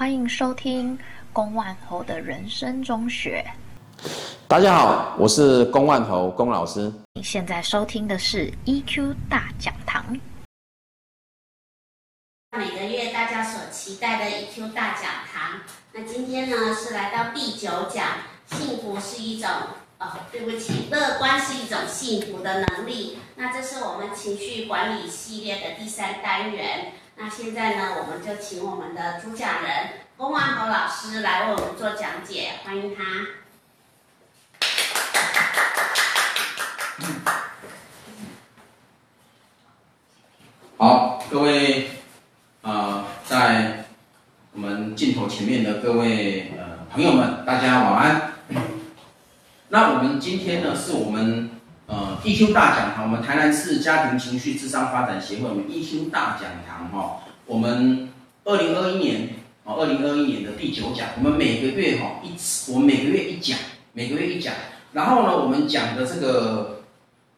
[0.00, 0.98] 欢迎收听
[1.30, 3.44] 龚万侯的人生中学。
[4.48, 6.90] 大家好，我是龚万侯龚老师。
[7.12, 10.02] 你现在收听的是 EQ 大讲堂。
[12.56, 15.60] 每个月大家所期待的 EQ 大讲堂，
[15.92, 18.06] 那今天呢是来到第九讲，
[18.46, 19.50] 幸福是一种，
[19.98, 23.18] 哦，对不起，乐观是一种幸福的能力。
[23.36, 26.94] 那这是我们情绪管理系列的第三单元。
[27.22, 33.04] 那现在呢，我们就请我们的主讲人龚万侯老师来为我们做讲解，欢迎他。
[40.78, 41.90] 好，各位，
[42.62, 43.84] 呃，在
[44.54, 48.32] 我们镜头前面的各位呃朋友们，大家晚安。
[49.68, 51.59] 那我们今天呢，是我们。
[51.90, 58.08] 呃，EQ 大讲堂，我们台南市家庭情绪智商发展协会，我们 EQ 大讲堂哈，我们
[58.44, 59.28] 二零二一年
[59.64, 63.58] 哦，二零二一年的第九讲，我们每个月哈一次，我们每个月一讲，
[63.92, 64.54] 每个月一讲，
[64.92, 66.82] 然后呢，我们讲的这个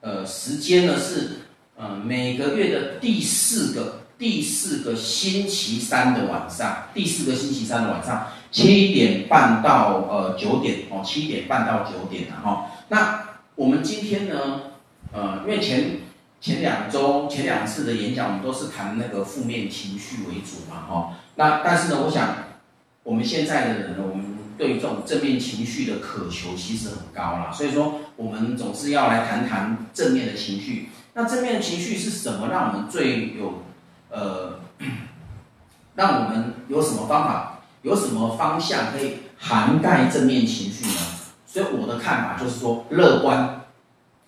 [0.02, 1.30] 呃时间呢是
[1.78, 13.31] 呃每个月的第四个第四个星期三的晚上，第四个星期三的晚上七点半到呃九点哦，七点半到九点然后那。
[13.62, 14.72] 我们今天呢，
[15.12, 15.98] 呃，因为前
[16.40, 21.14] 前两周前两次的演讲，我们都是谈那个负面情绪为主嘛，哈、哦。
[21.36, 22.38] 那但是呢，我想
[23.04, 27.52] 我们现在的人呢，我们对这种正面情绪的渴求其实很高啦。
[27.52, 30.88] 所以说，我们总是要来谈谈正面的情绪。
[31.14, 32.48] 那正面的情绪是什么？
[32.48, 33.62] 让我们最有
[34.10, 34.58] 呃，
[35.94, 41.11] 让我们有什么方法，有什么方向可以涵盖正面情绪呢？
[41.52, 43.60] 所以我的看法就是说，乐观，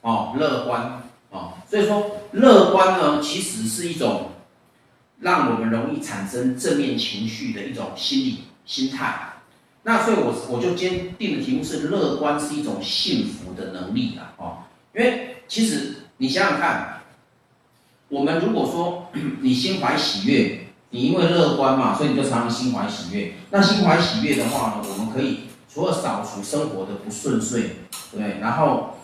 [0.03, 4.33] 哦，乐观，哦，所以说乐观呢，其实是一种
[5.21, 9.33] 让我们容易产生正面情绪的一种心理心态。
[9.85, 14.59] 那所以我我就今天定的题目是乐观是一种幸福的能力啊，哦，
[14.95, 17.01] 因为其实你想想看，
[18.09, 19.09] 我们如果说
[19.41, 23.33] 你心怀喜悦，你因为乐观嘛，所以你就常常心怀喜悦。
[23.49, 25.44] 那心怀喜悦的话呢，我们可以。
[25.75, 27.79] 除了扫除生活的不顺遂，
[28.13, 28.95] 对，然后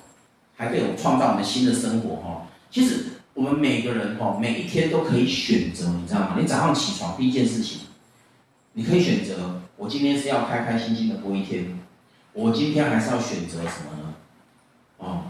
[0.56, 2.46] 还可以有创造我们新的生活哈。
[2.70, 6.36] 其实我们每个人哈，每一天都可以选择，你知道吗？
[6.38, 7.80] 你早上起床第一件事情，
[8.74, 11.76] 你可以选择，我今天是要开开心心的过一天，
[12.34, 14.14] 我今天还是要选择什么呢？
[14.98, 15.22] 哦，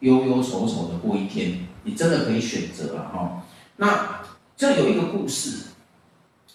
[0.00, 3.42] 忧忧愁愁的过一天，你真的可以选择了哈。
[3.76, 4.20] 那
[4.54, 5.68] 这有一个故事，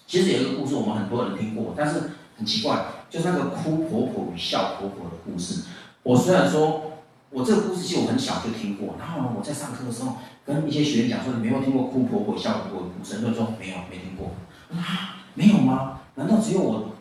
[0.06, 2.86] 其实有一个故事，我们很多人听过，但是很奇怪。
[3.12, 5.64] 就是那个哭婆婆与笑婆婆的故事。
[6.02, 6.94] 我虽然说，
[7.30, 13.18] 我这个故事其实我很小就听过，然后呢，我在上课的时候跟一些学员讲说，你没有听过哭婆婆、笑婆婆的故事？
[13.18, 14.32] 他们说没有，没听过。
[14.74, 16.00] 啊，没有吗？
[16.16, 16.92] 难道只有我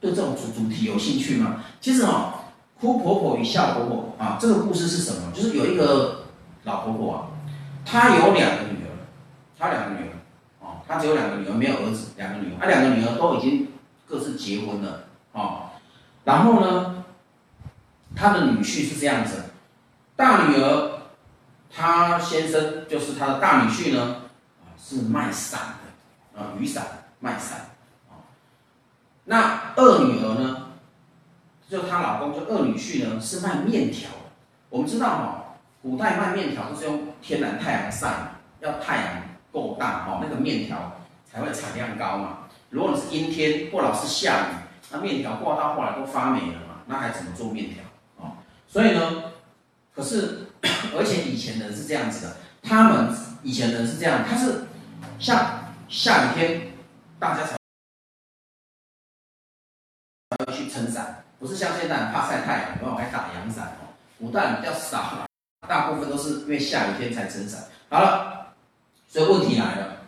[0.00, 1.62] 对这种主主题有兴趣吗？
[1.80, 2.34] 其实哦，
[2.80, 5.30] 哭婆婆与笑婆婆啊，这个故事是什么？
[5.32, 6.24] 就是有一个
[6.64, 7.28] 老婆婆啊，
[7.86, 9.06] 她有两个女儿，
[9.56, 10.18] 她两个女儿，
[10.58, 13.68] 哦，她只有两个女儿，没有儿子，两个女儿，她两个女儿都已经
[14.04, 15.04] 各自结婚了。
[15.32, 15.59] 哦，
[16.30, 17.04] 然后呢，
[18.14, 19.46] 他的女婿是这样子，
[20.14, 21.00] 大女儿，
[21.68, 24.22] 她先生就是她的大女婿呢，
[24.60, 26.86] 啊是卖伞的，啊雨伞
[27.18, 27.70] 卖伞，
[28.08, 28.30] 啊，
[29.24, 30.68] 那二女儿呢，
[31.68, 34.08] 就她老公就二女婿呢是卖面条，
[34.68, 35.44] 我们知道哈，
[35.82, 38.06] 古代卖面条都是用天然太阳晒，
[38.60, 39.06] 要太阳
[39.50, 40.92] 够大哈，那个面条
[41.28, 44.69] 才会产量高嘛，如果你是阴天或老是下雨。
[44.92, 47.84] 那面条挂到后来都发霉了嘛，那还怎么做面条
[48.24, 48.38] 啊？
[48.66, 49.32] 所以呢，
[49.94, 50.46] 可是
[50.96, 53.14] 而且以前人是这样子的，他们
[53.44, 54.64] 以前人是这样，他是
[55.20, 56.72] 像下雨天，
[57.20, 57.56] 大家才
[60.44, 63.94] 会去撑伞，不是像现在怕晒太阳，然后还打阳伞哦。
[64.18, 65.26] 古代比较少，
[65.68, 67.68] 大部分都是因为下雨天才撑伞。
[67.88, 68.54] 好了，
[69.06, 69.98] 所以问题来了，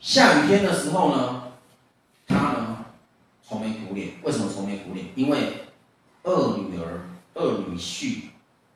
[0.00, 1.43] 下雨天的时候呢？
[3.46, 5.06] 愁眉苦脸，为什么愁眉苦脸？
[5.14, 5.64] 因为
[6.22, 8.22] 二女儿、二女婿，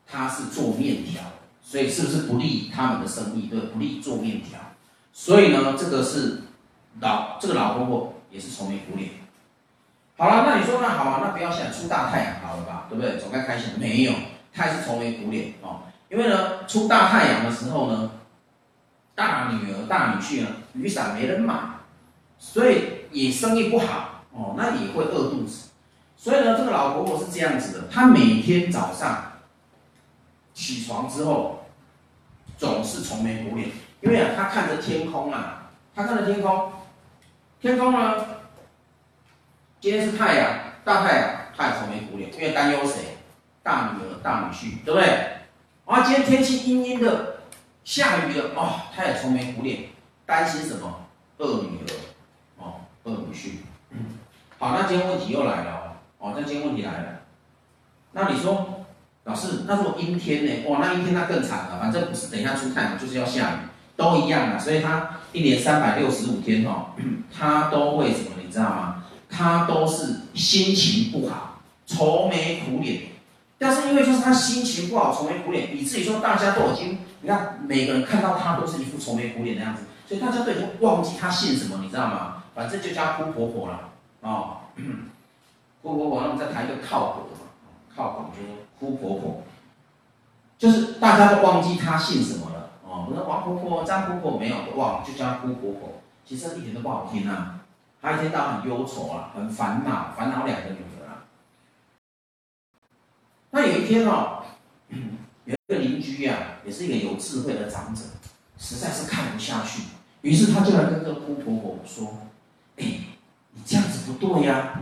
[0.06, 1.22] 他是做面条，
[1.62, 3.46] 所以是不是不利他们的生意？
[3.46, 4.58] 对，不利做面条。
[5.12, 6.42] 所以呢，这个是
[7.00, 9.10] 老这个老婆婆也是愁眉苦脸。
[10.18, 12.86] 好了，那你说那好啊，那不要想出大太阳好了吧？
[12.90, 13.16] 对不对？
[13.18, 13.70] 总该开心。
[13.78, 14.12] 没有，
[14.52, 15.82] 他也是愁眉苦脸哦。
[16.10, 18.10] 因为呢，出大太阳的时候呢，
[19.14, 21.54] 大女儿、大女婿呢，雨伞没人买，
[22.38, 24.17] 所以也生意不好。
[24.38, 25.70] 哦，那也会饿肚子，
[26.16, 29.32] 所以呢，这个老婆婆是这样子的，她每天早上
[30.54, 31.64] 起床之后，
[32.56, 33.68] 总是愁眉苦脸，
[34.00, 36.70] 因为啊，她看着天空啊，她看着天空，
[37.60, 38.26] 天空呢，
[39.80, 40.52] 今天是太阳，
[40.84, 43.16] 大太阳，她也愁眉苦脸，因为担忧谁？
[43.64, 45.08] 大女儿、大女婿，对不对？
[45.84, 47.40] 啊，今天天气阴阴的，
[47.82, 49.88] 下雨了，哦，她也愁眉苦脸，
[50.24, 51.06] 担心什么？
[51.38, 51.90] 二女儿，
[52.62, 53.56] 哦，二女婿。
[54.60, 57.20] 好，那今天问题又来了，哦，哦那今天问题来了，
[58.10, 58.84] 那你说，
[59.22, 60.68] 老师，那如果阴天呢？
[60.68, 63.56] 哇，那阴天那更惨了，反正不是等一下出太阳，就是要下雨，
[63.96, 66.86] 都一样的，所以他一年三百六十五天哦，
[67.32, 68.30] 他都会什么？
[68.44, 69.04] 你知道吗？
[69.30, 73.02] 他都是心情不好，愁眉苦脸。
[73.58, 82.42] 但是因为就是他心情不好，愁眉苦脸，以至于说大家都已经，你看每个人看到他都是一副愁眉苦脸的样子，所以大家都已经忘记他姓什么，你知道吗？
[82.56, 83.87] 反正就叫姑婆婆了，
[84.20, 84.58] 哦，
[85.82, 87.50] 姑婆婆，那我们再谈一个靠谱的嘛，
[87.94, 88.48] 靠谱就是
[88.78, 89.42] 哭婆婆，
[90.58, 97.60] 就是大家都忘记他姓什么了，哦，不是王婆婆、张婆婆没有的忘，就叫哭婆婆，其实一点都不好听啊。
[98.00, 101.24] 她一天到晚很忧愁啊，很烦恼，烦恼两个女儿啊。
[103.50, 104.44] 那有一天哦，
[105.44, 108.02] 有一个邻居呀、啊，也是一个有智慧的长者，
[108.56, 109.82] 实在是看不下去，
[110.22, 112.18] 于是他就来跟这个姑婆婆说
[112.78, 112.86] ：“哎，
[113.64, 114.80] 这样子不对呀，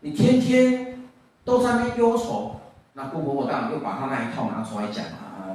[0.00, 1.00] 你天天
[1.44, 2.60] 都在那边忧愁。”
[2.94, 5.52] 那姑婆婆当然又把他那一套拿出来讲啊，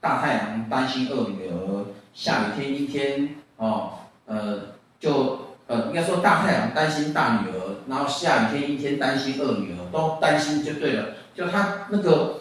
[0.00, 3.94] 大太阳担心二女儿，下雨天阴天哦，
[4.26, 4.58] 呃，
[4.98, 5.40] 就。
[5.68, 11.10] 呃，应该说大太阳担心大女儿，然后下雨天阴天担心二女儿，都担心就对了。
[11.34, 12.40] 就他那个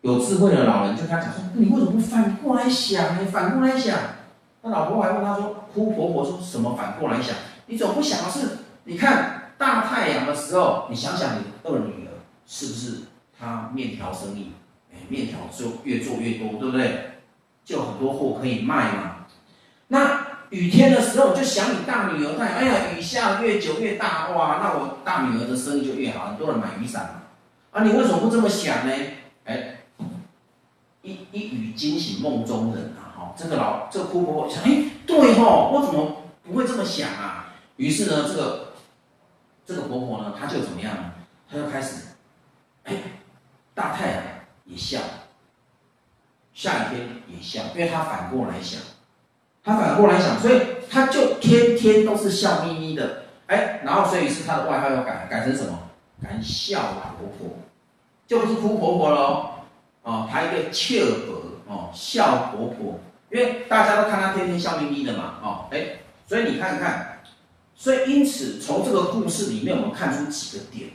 [0.00, 3.22] 有智慧的老人就跟他讲说：“你为什么不反过来想？
[3.22, 3.96] 你反过来想。”
[4.60, 7.36] 他老婆还问他说：“哭婆婆说什么反过来想？
[7.66, 12.10] 你总不想的是，你看大太阳的时候，你想想你二女儿
[12.46, 13.02] 是不是
[13.38, 14.52] 她面条生意？
[14.92, 17.10] 哎，面条就越做越多，对不对？
[17.64, 19.16] 就很多货可以卖嘛。
[19.88, 27.22] 那。”雨天的时候就想你大女儿，哎呀，雨下越久越大，哇，那我大女儿的生意就越好，很多人买雨伞嘛。
[27.72, 28.92] 啊，你为什么不这么想呢？
[29.44, 29.78] 哎，
[31.02, 33.10] 一一语惊醒梦中人啊！
[33.18, 37.45] 哈，这个老这个姑婆想， 哎，对吼，我怎么不会这么想啊？
[37.76, 38.72] 于是呢，这个
[39.64, 41.12] 这个婆婆呢，她就怎么样呢？
[41.50, 42.08] 她就开始，
[42.84, 42.94] 哎，
[43.74, 44.22] 大太阳
[44.64, 44.98] 也笑，
[46.52, 48.80] 下雨天也笑，因为她反过来想。
[49.64, 55.76] 他反过来想，所以他就天天都是笑眯眯的，哎，然后所以是他的外号要改改成什么？
[56.22, 56.80] 改笑
[57.18, 57.58] 婆婆，
[58.28, 59.50] 就不是哭婆婆喽，
[60.02, 65.96] 哦，还有一个笑婆哦，笑婆婆，因为大家都看他天天笑眯眯的嘛，哦，哎，
[66.28, 67.15] 所以你看看，
[67.76, 70.90] 所以因此从这个故事里面，我们看出几个点。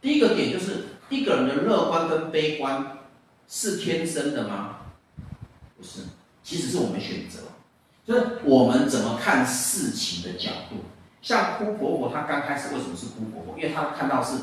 [0.00, 2.98] 第一个点就是一个人的乐观跟悲观
[3.48, 4.76] 是天生的吗？
[5.76, 6.02] 不是，
[6.42, 7.38] 其实是我们选择。
[8.04, 10.76] 就是我们怎么看事情的角度，
[11.22, 13.56] 像哭婆婆，她刚开始为什么是哭婆婆？
[13.56, 14.36] 因为她看到是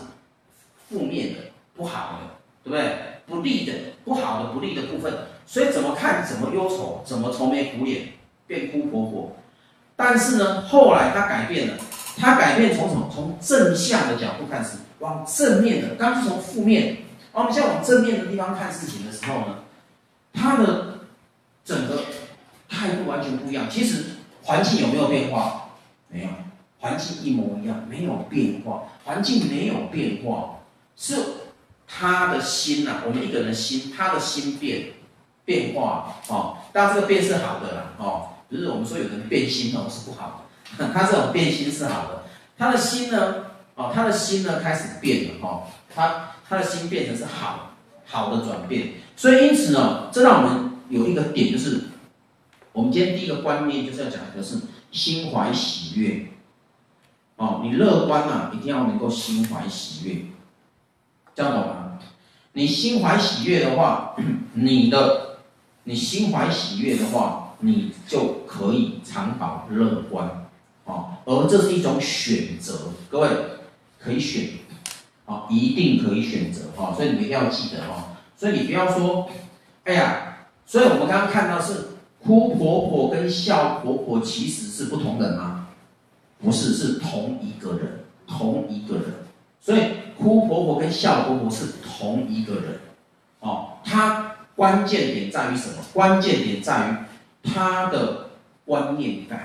[0.89, 1.39] 负面的、
[1.75, 2.97] 不好的，对不对？
[3.27, 3.73] 不利的、
[4.03, 5.13] 不好的、不利的部分，
[5.45, 8.13] 所以怎么看怎么忧愁，怎么愁眉苦脸，
[8.47, 9.35] 变哭婆婆。
[9.99, 11.73] 但是呢，后来他改变了，
[12.17, 13.11] 他改变从什么？
[13.13, 15.95] 从正向的角度看事，往正面的。
[15.95, 16.99] 刚是从负面，
[17.33, 19.59] 我们现在往正面的地方看事情的时候呢，
[20.33, 20.99] 他的
[21.65, 22.03] 整个。
[22.71, 23.65] 态度完全不一样。
[23.67, 24.05] 其实
[24.43, 25.69] 环境有没有变化？
[26.07, 26.29] 没有，
[26.79, 28.83] 环境一模一样，没有变化。
[29.03, 30.59] 环境没有变化，
[30.95, 31.15] 是
[31.87, 33.03] 他的心呐、啊。
[33.07, 34.89] 我们一个人的心，他的心变
[35.43, 36.57] 变化哦。
[36.71, 40.45] 当然这个变是好的啦哦，不是我们说有人变心哦是不好
[40.77, 42.23] 的， 他这种变心是好的。
[42.57, 45.63] 他的心呢，哦，他的心呢开始变了哦，
[45.93, 47.75] 他他的心变成是好
[48.05, 48.93] 好的转变。
[49.15, 51.81] 所以因此呢，这让我们有一个点就是。
[52.71, 54.57] 我们今天第一个观念就是要讲的是
[54.91, 56.27] 心怀喜悦，
[57.35, 60.25] 哦，你乐观啊，一定要能够心怀喜悦，
[61.35, 61.99] 这样懂吗？
[62.53, 64.15] 你心怀喜悦的话，
[64.53, 65.39] 你的
[65.83, 70.47] 你心怀喜悦的话，你就可以常保乐观，
[70.85, 73.29] 哦，而这是一种选择，各位
[73.99, 74.49] 可以选，
[75.25, 79.29] 哦，一定可以选择，哈，所以你们一定要记得，哈，所以你不要说，
[79.83, 81.73] 哎呀，所以我们刚刚看到是。
[82.21, 85.69] 哭婆婆跟笑婆婆其实是不同人吗？
[86.43, 89.05] 不是，是同一个人，同一个人。
[89.61, 89.83] 所以
[90.17, 92.79] 哭婆婆跟笑婆婆是同一个人。
[93.39, 95.75] 哦，他关键点在于什么？
[95.93, 96.93] 关键点在于
[97.43, 98.29] 他的
[98.65, 99.43] 观念改了。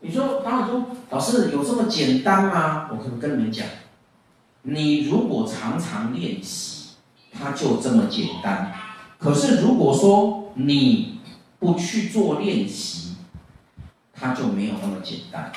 [0.00, 2.88] 你说，当然说，老师有这么简单吗？
[2.90, 3.66] 我可以跟你们讲，
[4.62, 6.90] 你如果常常练习，
[7.32, 8.72] 它就这么简单。
[9.18, 11.20] 可是如果说，你
[11.58, 13.16] 不去做练习，
[14.12, 15.50] 它就没有那么简单。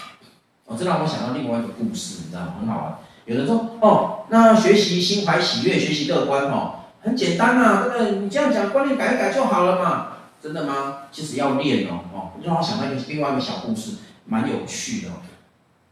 [0.65, 2.55] 哦，这让我想到另外一个故事，你知道吗？
[2.59, 2.98] 很好玩。
[3.25, 8.19] 有人说，哦，那学习心怀喜悦，学习乐观，哦，很简单啊，对不对？
[8.19, 10.07] 你这样讲，观念改一改就好了嘛。
[10.41, 11.03] 真的吗？
[11.12, 15.10] 其实要练哦，哦，让我想到一个另外一个小故事，蛮有趣的。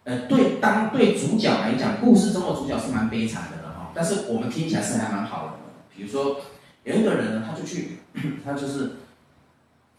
[0.06, 5.54] 呃，对，当对主角来讲，故事中的主角是蛮悲惨的了哈，但是我们听起来是还蛮好的。
[5.94, 6.40] 比如说，
[6.86, 7.98] 有一个人呢，他就去，
[8.46, 8.98] 他就是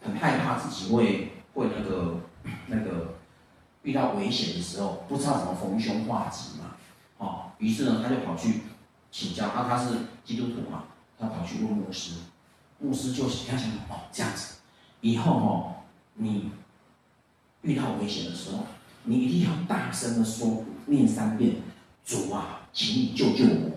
[0.03, 2.21] 很害怕自己会会那个
[2.67, 3.15] 那个
[3.83, 6.75] 遇到危险的时候，不知道怎么逢凶化吉嘛，
[7.19, 8.61] 哦，于是呢，他就跑去
[9.11, 9.89] 请教，啊，他是
[10.25, 10.85] 基督徒嘛，
[11.19, 12.13] 他跑去问牧师，
[12.79, 14.55] 牧师就是他想哦，这样子，
[15.01, 15.73] 以后哦，
[16.15, 16.51] 你
[17.61, 18.59] 遇到危险的时候。
[19.03, 21.55] 你一定要大声的说，念三遍，
[22.05, 23.71] 主啊，请你救救我！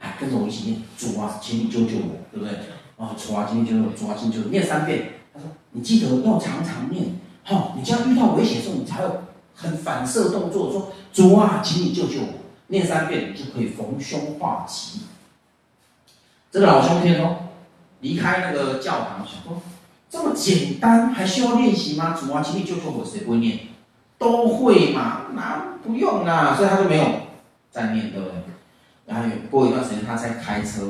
[0.00, 2.58] 哎，跟着我一起念，主啊，请你救救我，对不对？
[2.96, 5.12] 哦，主啊，请你救救我，主啊，请你救救我，念三遍。
[5.32, 7.04] 他说，你记得要常常念，
[7.44, 9.22] 好、哦，你这样遇到危险的时候，你才有
[9.54, 12.28] 很反射动作，说主啊，请你救救我，
[12.68, 15.02] 念三遍，你就可以逢凶化吉。
[16.50, 17.43] 这个老兄听哦，
[18.04, 19.62] 离开那个教堂，想说
[20.10, 22.14] 这么简单，还需要练习吗？
[22.14, 23.60] 主啊，请你救救我，谁不会念？
[24.18, 27.04] 都会嘛，那不用啦，所以他就没有
[27.70, 28.34] 再念，对不对？
[29.06, 30.82] 然后过一段时间，他在开车，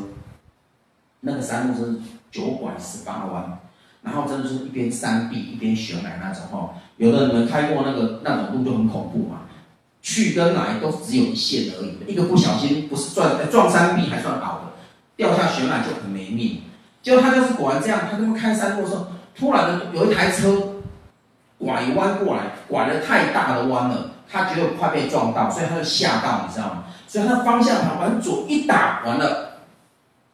[1.21, 2.00] 那个山路是
[2.33, 3.61] 九拐十八弯，
[4.02, 6.75] 然后真的是一边山壁一边悬崖那种哈。
[6.97, 9.42] 有的人开过那个那种路就很恐怖嘛，
[10.02, 14.73] 去跟来都只有一线而已，一个不小心不是撞撞山壁还算好的，
[15.16, 16.62] 掉下悬崖就很没命。
[17.04, 19.06] 结果他就是果然这样，他这么开山路的时候，
[19.38, 20.70] 突然的有一台车。
[21.56, 26.84] 拐弯过来，拐了太大的弯了，他觉得快被撞到，所以他就吓到，你知道吗？
[27.06, 29.52] 所以他方向盘往左一打，完了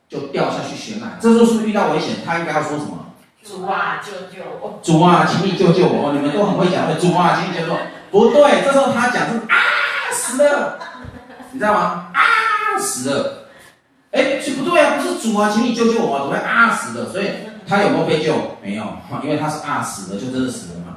[0.09, 1.07] 就掉下去悬崖。
[1.21, 2.17] 这时候是不是遇到危险？
[2.27, 3.07] 他应该要说什么？
[3.45, 4.81] 主啊，救救我！
[4.83, 6.13] 主啊，请你救救我！
[6.13, 7.79] 你们都很会讲，主啊，请你救救我！
[8.11, 9.57] 不对，这时候他讲是啊
[10.11, 10.79] 死了，
[11.53, 12.11] 你知道吗？
[12.13, 13.40] 啊死了，
[14.13, 17.13] 哎，这不对啊，不是主啊，请你救救我啊，怎么会啊死了？
[17.13, 17.29] 所以
[17.67, 18.35] 他有没有被救？
[18.63, 18.85] 没有，
[19.23, 20.97] 因为他是啊死了，就真的死了嘛。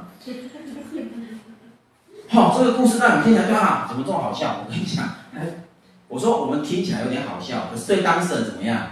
[2.28, 4.56] 好、哦，这个故事让你听起来就啊，怎么这么好笑？
[4.64, 5.08] 我跟你讲，
[6.08, 8.86] 我说我们听起来有点好笑，可是对当事人怎么样？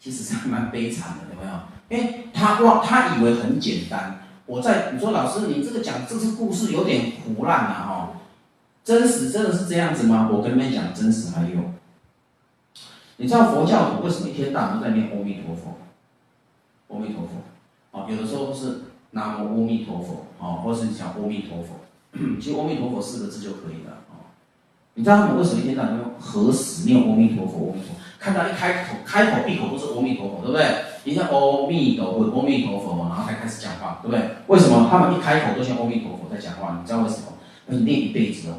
[0.00, 1.58] 其实是还蛮悲惨的，有没有？
[1.88, 4.20] 因为他哇，他以为很简单。
[4.46, 8.16] 我在你说老师，你这个讲这个故事有点胡乱啊，哈、哦，
[8.84, 10.28] 真实真的是这样子吗？
[10.32, 11.58] 我跟你们讲，真实还有。
[13.16, 15.74] 你知道佛教徒为什么一天到晚都在念阿弥陀佛？
[16.88, 21.76] 阿弥陀佛，哦，有的时候是南无阿弥陀佛，哦，或是讲阿弥陀佛。
[22.40, 24.32] 其实“阿弥陀佛”四个字就可以了啊！
[24.94, 27.68] 你知道他们为什么一天到晚用合十念“阿弥陀佛”？
[27.68, 30.64] 阿弥陀佛，看到一开口开口闭口都是“阿弥陀佛”，对不对？
[31.04, 34.30] 你像“阿弥陀佛”、“阿弥陀佛”，然后才开始讲话，对不对？
[34.46, 36.78] 为什么他们一开口都像“阿弥陀佛”在讲话？
[36.80, 37.34] 你知道为什么？
[37.66, 38.54] 那你念一辈子哦。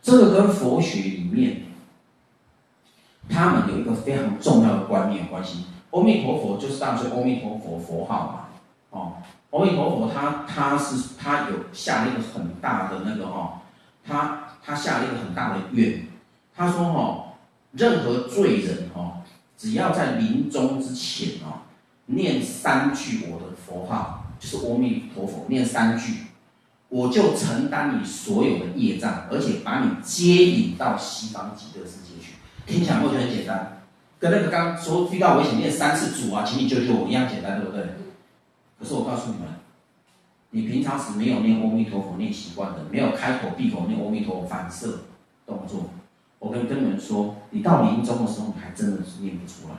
[0.00, 1.62] 这个跟佛学里面，
[3.32, 5.64] 他们有一个非常重要的观念关系。
[5.90, 8.48] 阿弥陀佛就是当作阿弥陀佛佛号嘛，
[8.90, 9.14] 哦。
[9.50, 13.60] 阿弥陀佛他，他是他有下了一个很大的那个哈，
[14.06, 16.06] 他他下了一个很大的愿，
[16.56, 17.24] 他说哈，
[17.72, 19.22] 任何罪人哈，
[19.58, 21.68] 只要在临终之前啊，
[22.06, 26.14] 念三句我的佛号，就是阿弥陀佛，念三句，
[26.88, 32.01] 我就承担你所有的业障，而且把你接引到西方极乐世界。
[32.66, 33.82] 听起来会觉得很简单，
[34.18, 37.84] 跟那个刚说遇到危险念三次主啊，请你救救我一样简单，对不对？
[38.78, 39.48] 可是我告诉你们，
[40.50, 45.00] 你平常时没有念阿弥陀佛念习惯的，没有开口闭口念阿弥陀佛反射
[45.46, 45.90] 动作，
[46.38, 49.74] 我跟跟你们说，你到临终的时候，你还真的是念不出来。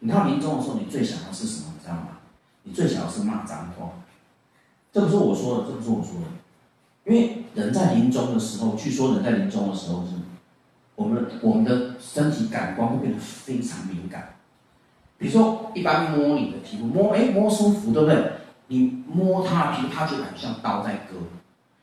[0.00, 1.72] 你到临终的时候，你最想要是什么？
[1.76, 2.18] 你知道吗？
[2.62, 3.92] 你最想要是骂脏话。
[4.92, 6.26] 这不是我说的，这不是我说的，
[7.06, 10.10] 因为人在临终的时候，据说人在临终的时候是，
[10.94, 14.34] 我们我们的身体感官会变得非常敏感。
[15.18, 18.32] 比如说，一般摸你的皮肤，摸哎摸舒服，对不对？
[18.66, 21.16] 你摸它的皮肤，它就感觉像刀在割，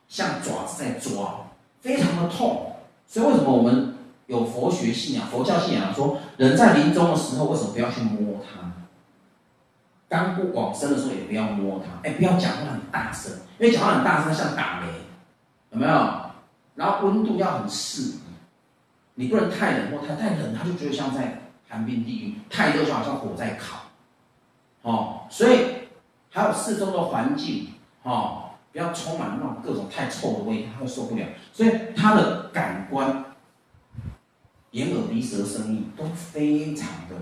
[0.08, 1.48] 像爪子在抓，
[1.80, 2.74] 非常的痛。
[3.08, 3.96] 所以为什么我们
[4.28, 8.72] 有佛学信仰、佛教信仰说，人在临终的时候，为什么不要去摸它？
[10.10, 14.88] 刚不往生的时候也不要摸它，哎，不要讲话很大声，因为讲话很大声像打雷，
[15.72, 15.92] 有没有？
[16.76, 18.20] 然后温度要很适宜，
[19.22, 21.38] 你不能太冷或太太冷，他就觉得像在。
[21.74, 23.84] 寒冰地狱，太热就好像火在烤，
[24.82, 25.58] 哦，所以
[26.30, 27.70] 还有四周的环境，
[28.04, 31.26] 哦，不要充满那种各种太臭的味道，他会受不了。
[31.54, 33.24] 所以他的感官，
[34.72, 37.16] 眼耳鼻舌身意都非常的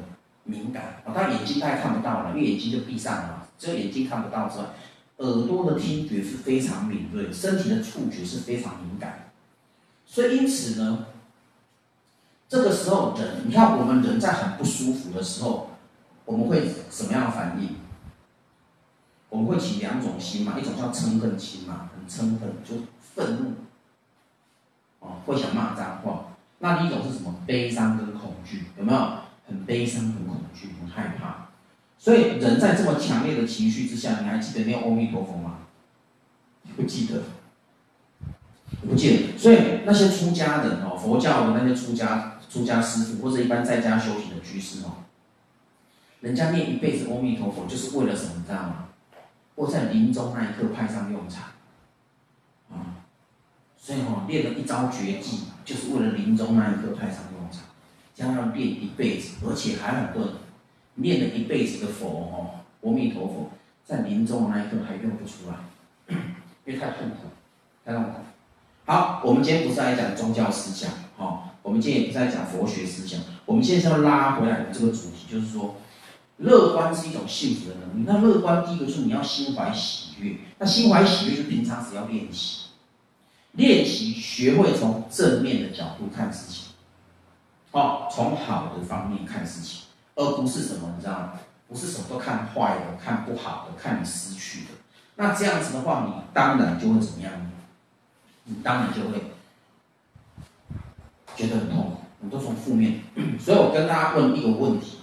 [0.46, 0.96] 敏感。
[1.06, 4.66] 哦，当然眼睛他也看不到了，因为眼睛就闭上了嘛，只有眼睛看不到之外，
[5.18, 9.30] 耳朵的听觉是非常敏锐，身体的触觉是非常敏感，
[10.08, 11.06] 所以因此呢，
[12.50, 15.70] 这个时候人，你看我们人在很不舒服的时候，
[16.26, 17.76] 我们会什么样的反应？
[19.30, 23.54] 我们会起两种心嘛，一种叫嗔恨心嘛，很嗔恨，就愤怒，
[25.00, 26.26] 哦，会想骂脏话。
[26.58, 27.36] 那另一种是什么？
[27.46, 29.12] 悲伤跟恐惧，有没有？
[29.48, 31.50] 很悲伤、很恐惧、很害怕。
[32.00, 35.60] 所以人在这么强烈的情绪之下，你还记得念阿弥陀佛吗？
[36.76, 37.24] 不记得，
[38.88, 39.38] 不记得。
[39.38, 45.06] 所以那些出家人哦，佛教的那些出家出家师父，或者一般在家修行的居士哦，
[46.22, 48.34] 人家念一辈子阿弥陀佛，就是为了什么？
[48.38, 48.90] 你知道吗？
[49.56, 51.44] 或在临终那一刻派上用场。
[52.72, 53.06] 啊，
[53.78, 55.46] 所以哦，练了一招绝技。
[55.66, 57.62] 就是为了临终那一刻派上用场，
[58.16, 60.34] 将要练一辈子，而且还很多人
[60.96, 63.52] 念了一辈子的佛哦，阿弥陀佛，
[63.86, 66.16] 在临终那一刻还用不出来，
[66.66, 67.28] 因为太痛苦，
[67.86, 68.14] 太痛苦。
[68.86, 70.92] 好，我们今天不是来讲宗教思想，
[71.70, 75.76] 我们今天也不是在讲佛学思想，我们现在是要拉回来的这个主题，就是说，
[76.38, 78.06] 乐观是一种幸福的能力。
[78.08, 82.70] 那乐观第一个是你要心怀喜悦，那心怀喜悦就平常时要练习。
[83.52, 86.70] 练习学会从正面的角度看事情，
[87.70, 89.82] 哦，从好的方面看事情，
[90.16, 91.34] 而不是什么，你知道吗？
[91.68, 94.70] 不是什么都看坏的、看不好的、看你失去的。
[95.18, 97.32] 那这样子的话，你当然就会怎么样？
[98.46, 99.34] 你当然就会
[101.40, 101.98] 觉得很痛苦。
[102.20, 103.00] 我们都从负面，
[103.40, 104.98] 所以我跟大家问一个问题，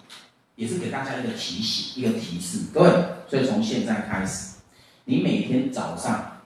[0.54, 2.66] 也是给大家一个提醒、一个提示。
[2.74, 2.90] 各位，
[3.26, 4.56] 所以从现在开始，
[5.06, 6.42] 你每天早上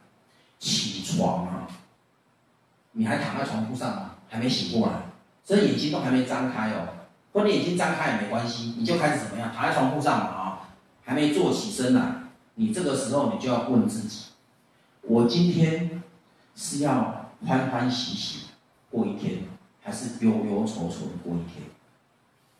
[0.60, 1.66] 起床啊。
[2.92, 4.14] 你还躺在床铺上吗？
[4.28, 4.94] 还没醒过来，
[5.44, 6.86] 所以眼睛都还没张开哦。
[7.32, 9.52] 或者眼睛张开也没关系，你就开始怎么样？
[9.52, 10.68] 躺在床铺上啊，
[11.04, 12.14] 还没坐起身来。
[12.54, 14.26] 你这个时候你就要问自己：
[15.02, 16.02] 我今天
[16.54, 18.46] 是要欢欢喜喜
[18.90, 19.38] 过一天，
[19.82, 21.64] 还是忧忧愁愁的过一天？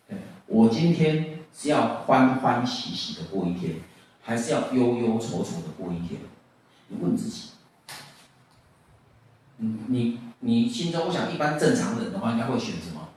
[0.09, 3.77] 对，我今天是要欢欢喜喜的过一天，
[4.23, 6.21] 还是要忧忧愁愁的过一天？
[6.89, 7.51] 你问自己。
[9.59, 13.09] 你你心中，我想一般正常人的话，应该会选什么？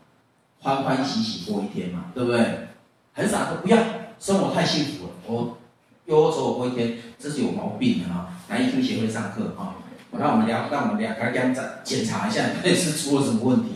[0.60, 2.68] 欢欢喜喜过一天嘛，对不对？
[3.14, 3.78] 很少说不要，
[4.20, 5.58] 生活太幸福了，我
[6.06, 8.38] 忧忧愁愁过一天，这是有毛病的啊！
[8.50, 9.76] 来一听协会上课啊，
[10.20, 13.70] 让我们聊，让我们两个检检查一下，这是出了什么问题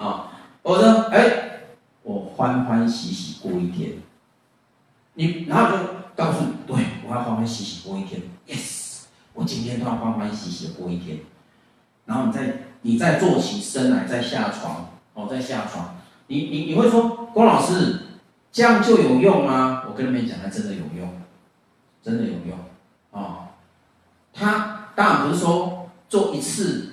[0.00, 0.32] 啊？
[0.62, 1.60] 我说，哎，
[2.02, 3.98] 我欢欢喜喜过一天，
[5.14, 5.84] 你然后就
[6.16, 11.18] 告诉你，对，我要欢欢喜喜过一天，yes，我今天都要欢欢喜喜的过一天。
[12.06, 18.00] 然后你再你再坐起身来，再下床，哦，再下床，你你你会说，郭老师，
[18.50, 19.84] 这样就有用吗？
[19.88, 21.20] 我跟你们讲，它真的有用，
[22.02, 22.58] 真的有用，
[23.12, 23.48] 哦，
[24.32, 26.89] 它当然不是说做一次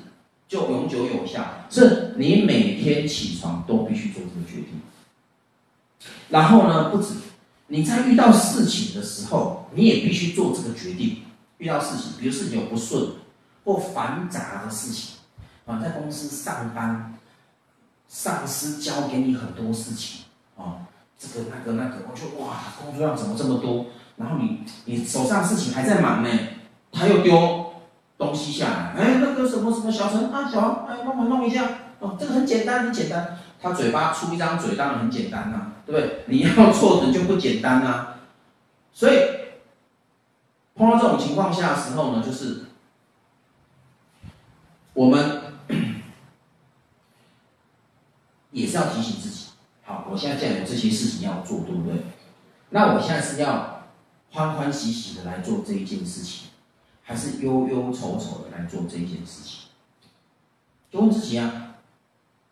[0.48, 4.82] 就永久有效，是你每天起床都必须做这个决定。
[6.30, 7.16] 然后呢，不止
[7.68, 11.24] 你在遇到事情的时候，你也必须做这个决定。
[11.58, 13.12] 遇到事情，比如事情有不顺。
[13.66, 15.18] 或繁杂的事情，
[15.66, 17.14] 啊，在公司上班，
[18.08, 20.22] 上司交给你很多事情，
[20.56, 20.88] 啊，
[21.20, 23.88] 这个那个那个，我就哇，工作量怎么这么多？
[24.16, 26.30] 然后你你手上事情还在忙呢，
[26.94, 27.67] 他又丢
[28.18, 33.38] 东西下来，哎，那个什么什么小陈啊，小王，哎，帮忙弄一下，哦，这个很简单，很简单。
[33.62, 36.24] 他嘴巴出一张嘴，当然很简单呐，对不对？
[36.28, 38.16] 你要做的就不简单呐。
[38.94, 39.16] 所以
[40.76, 42.64] 碰到这种情况下的时候呢，就是。
[44.94, 45.42] 我们
[48.50, 49.50] 也是要提醒自己，
[49.86, 52.02] 好，我现在既然有这些事情要做，对不对？
[52.72, 53.84] 那我现在是要
[54.32, 56.47] 欢欢喜喜的来做这一件事情，
[57.08, 59.70] 还是忧忧愁愁的来做这件事情？
[60.92, 61.78] 就问自己啊，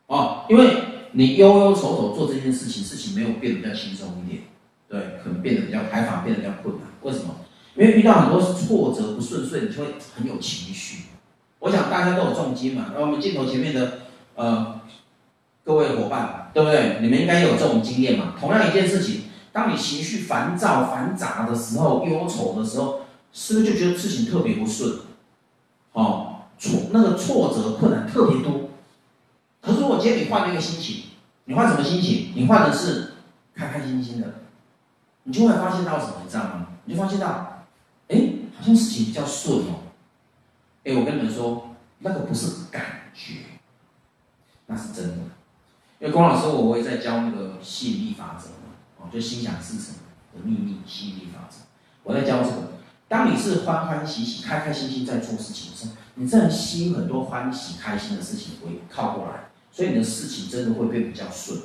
[0.08, 0.78] 哦，因为
[1.12, 4.44] 你忧忧愁愁做这件事情，事情没有变得比较轻松一点，
[4.88, 6.88] 对，可能变得比较还反而变得比较困难。
[7.02, 7.36] 为什么？
[7.76, 11.08] 因为遇到很多挫折不顺遂，你就会很有情绪。
[11.60, 14.00] 我想大家都有重金嘛，那我们镜头前面的
[14.36, 14.80] 呃
[15.66, 17.00] 各位伙伴，对不对？
[17.02, 18.36] 你们应该有这种经验嘛。
[18.40, 23.02] 同样一件事情，当你情绪烦躁、繁杂的时候、忧愁的时候，
[23.36, 24.98] 是不是就觉得事情特别不顺？
[25.92, 28.70] 哦，挫那个挫折、困难特别多。
[29.62, 31.10] 可是如果今天你换了一个心情，
[31.44, 32.32] 你换什么心情？
[32.34, 33.12] 你换的是
[33.54, 34.36] 开开心心的，
[35.24, 36.22] 你就会发现到什么？
[36.24, 36.68] 你知道吗？
[36.86, 37.66] 你就发现到，
[38.08, 39.84] 哎，好像事情比较顺哦。
[40.86, 43.34] 哎，我跟你们说，那个不是感觉，
[44.68, 45.16] 那是真的。
[46.00, 49.96] 因为龚老师，我我也在教那个吸引力法则嘛，哦，就心想事成
[50.34, 51.58] 的秘密吸引力法则。
[52.04, 52.75] 我在教这个，
[53.08, 61.60] 当你是欢欢喜喜、开开心心在做事情的时候，你这样吸引很多欢喜、开心的事情会靠过来，所以你的事情真的会变比较顺。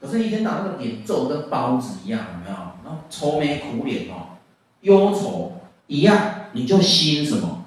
[0.00, 2.56] 可是，一天到那个脸皱跟包子一样，有没有？
[2.84, 4.38] 然后愁眉苦脸哦，
[4.80, 7.66] 忧愁一样，你就吸引什么？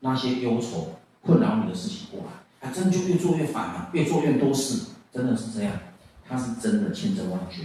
[0.00, 5.72] 那些忧愁困扰你的事情过来，还真就越做越烦了，越做越多事，真的是这样。
[6.28, 7.64] 它是真的千真万确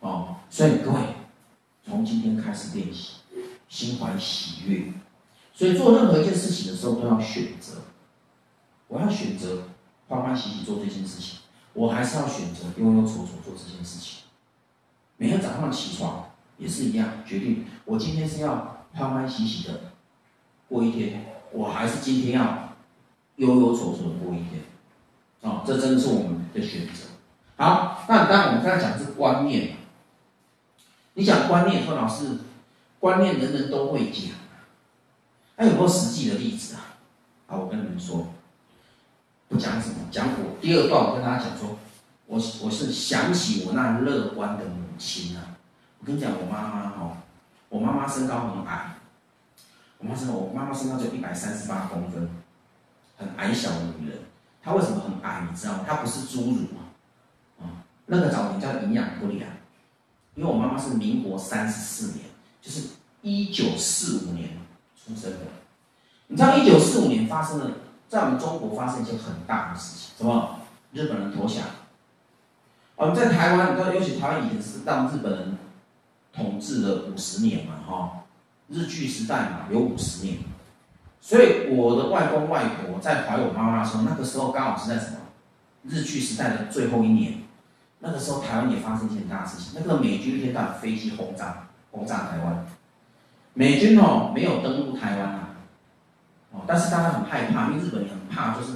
[0.00, 0.98] 哦，所以各位
[1.86, 3.21] 从今天开始练习。
[3.72, 4.92] 心怀喜悦，
[5.54, 7.78] 所以做任何一件事情的时候都要选择。
[8.86, 9.62] 我要选择
[10.08, 11.38] 欢欢喜喜做这件事情，
[11.72, 14.24] 我还是要选择忧忧愁愁做这件事情。
[15.16, 16.26] 每天早上起床
[16.58, 19.80] 也是一样，决定我今天是要欢欢喜喜的
[20.68, 22.74] 过一天，我还是今天要
[23.36, 24.60] 忧忧愁愁的过一天。
[25.40, 27.06] 哦，这真的是我们的选择。
[27.56, 29.76] 好，那当然我们刚才讲的是观念，
[31.14, 32.36] 你讲观念，说老师。
[33.02, 34.30] 观念人人都会讲，
[35.56, 36.94] 还有没有实际的例子啊？
[37.48, 38.28] 好，我跟你们说，
[39.48, 41.76] 不讲什么，讲我第二段，我跟大家讲说，
[42.26, 45.58] 我我是想起我那乐观的母亲啊。
[45.98, 47.16] 我跟你讲，我妈妈哈，
[47.70, 48.94] 我妈妈身高很矮，
[49.98, 52.30] 我妈身高，我妈妈身高就一百三十八公分，
[53.16, 54.18] 很矮小的女人。
[54.62, 55.44] 她为什么很矮？
[55.50, 55.80] 你知道吗？
[55.84, 56.86] 她不是侏儒啊，
[57.62, 59.50] 啊，那个早年叫营养不良，
[60.36, 62.26] 因为我妈妈是民国三十四年。
[62.62, 62.90] 就是
[63.22, 64.50] 一九四五年
[64.96, 65.38] 出生的，
[66.28, 67.72] 你知道一九四五年发生了，
[68.08, 70.60] 在我们中国发生一件很大的事情，什么？
[70.92, 71.64] 日本人投降。
[72.94, 75.58] 我们在台湾，你知道，尤其台湾以前是当日本人
[76.32, 78.24] 统治了五十年嘛，哈，
[78.68, 80.38] 日据时代嘛，有五十年。
[81.20, 85.16] 所以我的外公外婆在怀我妈妈的时候，那个时候刚好是在什么？
[85.88, 87.42] 日据时代的最后一年。
[88.04, 91.68] 那个时候台湾也发生一件大事情，那个美军一天到晚飞机轰炸。
[91.92, 92.66] 轰炸台湾，
[93.54, 95.48] 美军哦没有登陆台湾啊，
[96.50, 98.72] 哦，但是大家很害怕，因为日本人很怕，就是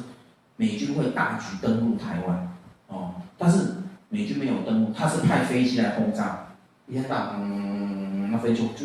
[0.57, 2.49] 美军会大举登陆台湾，
[2.89, 3.77] 哦，但是
[4.11, 6.47] 美军没有登陆，他是派飞机来轰炸，
[6.87, 8.85] 一天到晚，那飞机就，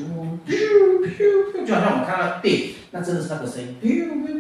[1.65, 3.78] 就好像我们看到电，那真的是那个声音，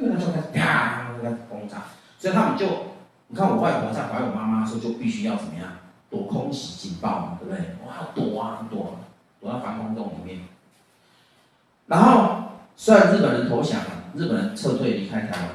[0.03, 1.83] 那就开始啪，开始轰炸，
[2.17, 2.65] 所以他们就，
[3.27, 5.67] 你看我外婆在怀我妈妈的时候，就必须要怎么样，
[6.09, 7.75] 躲空袭警报嘛，对不对？
[7.85, 8.97] 哇，躲啊躲。
[9.41, 10.41] 躲到防空洞里面，
[11.87, 12.43] 然后
[12.77, 15.49] 虽然日本人投降了，日本人撤退离开台湾，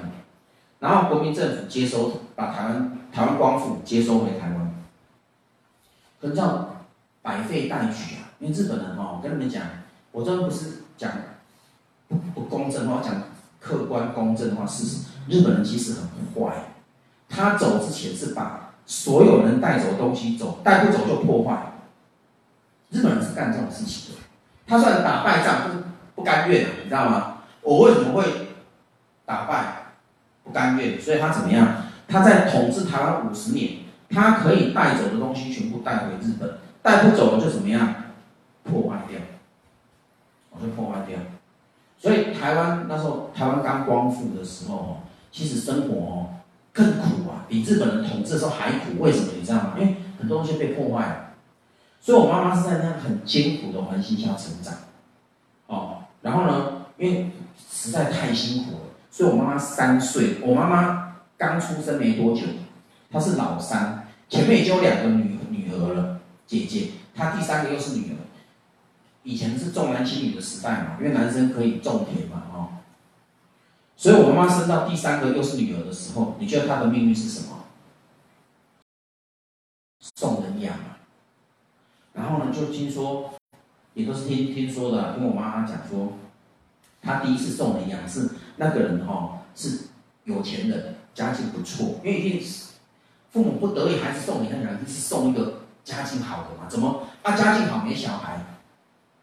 [0.80, 4.74] 然后国民政府接收，把台湾台湾光复接收回台湾，
[6.20, 6.82] 可是这样
[7.22, 8.34] 百废待举啊！
[8.40, 9.62] 因为日本人哦，我跟你们讲，
[10.10, 11.12] 我这不是讲
[12.08, 13.22] 不不公正的话，讲
[13.60, 16.02] 客观公正的话，事实，日本人其实很
[16.34, 16.56] 坏，
[17.28, 21.72] 他走之前是把所有人带走东西走，带不走就破坏。
[22.96, 24.20] 日本人是干这种事情的，
[24.66, 25.82] 他虽然打败仗，不
[26.14, 27.38] 不甘愿，你知道吗？
[27.60, 28.24] 我为什么会
[29.26, 29.92] 打败？
[30.42, 31.84] 不甘愿，所以他怎么样？
[32.08, 37.94] 他在统治台湾五十年，他可以带走的东西全部带回日本，带不走的就怎么样？
[38.64, 39.20] 破坏掉，
[40.50, 41.18] 我就破坏掉。
[41.98, 46.26] 所以台湾那时候，台湾刚光复的时候，其实生活哦
[46.72, 49.00] 更苦啊，比日本人统治的时候还苦。
[49.00, 49.32] 为什么？
[49.38, 49.74] 你知道吗？
[49.76, 51.25] 因为很多东西被破坏了。
[52.06, 54.72] 所以，我妈妈是在那样很艰苦的环境下成长，
[55.66, 57.32] 哦，然后呢，因为
[57.68, 62.42] 实在太辛苦了，所以我妈妈三岁，我妈妈刚出生没多久，
[63.10, 68.16] 她是老三，前面已经有两个女女儿了，姐姐，她第三个又是女儿。
[69.24, 72.68] 以前是重男轻女的时代嘛，因为男生可以种田嘛，哦，
[73.96, 77.64] 所以我妈妈生到第三个又是女儿的时候，你觉得她的命运是什么？
[80.14, 80.72] 送人养。
[82.16, 83.34] 然后呢，就听说，
[83.92, 86.14] 也都是听听说的，跟我妈妈讲说，
[87.02, 89.80] 她第一次送人养是那个人哈、哦、是
[90.24, 92.72] 有钱人，家境不错，因为一定是
[93.30, 96.66] 父母不得已还是送你，那肯定是送一个家境好的嘛。
[96.66, 97.36] 怎么啊？
[97.36, 98.42] 家境好没小孩，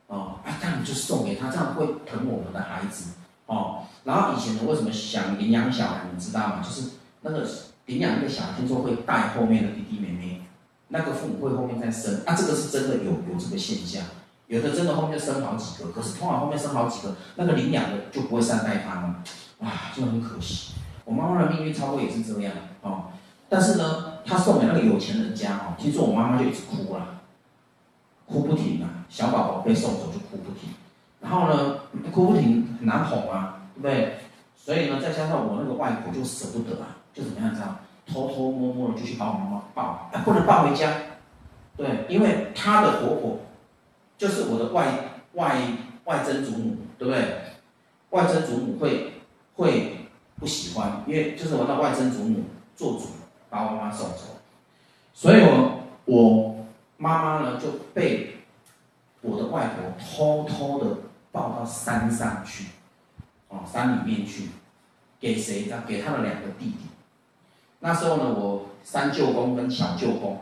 [0.06, 3.14] 哦，啊， 那你就送给他，这样会疼我们的孩子
[3.48, 3.86] 哦。
[4.04, 6.62] 然后以前人为什么想领养小孩，你知道吗？
[6.64, 7.50] 就是那个
[7.88, 10.42] 领养一个小孩，听说会带后面的弟弟妹妹。
[10.94, 14.04] 那个父母会后面再生啊，这个是真的有有这个现象，
[14.46, 19.16] 有的真的后面生好几个，可是通常后面生好几个，那个领养的就不会善待他们，
[19.62, 20.74] 哇，就很可惜。
[21.04, 23.06] 我妈妈的命运差不多也是这样哦，
[23.50, 27.22] 但是呢，她送给那个有钱人家哦，听说我妈妈就一直哭了，
[28.28, 30.70] 哭不停啊，小宝宝被送走就哭不停，
[31.22, 31.78] 然后呢，
[32.12, 34.20] 哭不停很难哄啊，对不对？
[34.56, 37.80] 所以呢，再加上我那个外婆就舍不得啊，就怎么样这样。
[38.06, 40.92] 偷偷摸摸的就去把我妈妈抱，哎，不能抱回家，
[41.78, 43.40] 对，因为她的婆婆
[44.18, 44.86] 就是我的外
[45.34, 45.56] 外
[46.06, 47.24] 外曾祖母，对不对？
[48.10, 49.14] 外曾祖母会
[49.56, 49.98] 会
[50.40, 52.44] 不喜欢，因为就是我的外曾祖母
[52.76, 53.08] 做主
[53.50, 54.40] 把我妈妈送走，
[55.14, 56.66] 所以我我
[56.98, 58.36] 妈妈呢就被
[59.22, 60.98] 我的外婆偷偷的
[61.32, 62.66] 抱到山上去，
[63.48, 64.50] 哦，山里面去，
[65.20, 65.72] 给谁？
[65.88, 66.78] 给他的两个弟弟。
[67.84, 70.40] 那时候呢，我三舅公跟小舅公，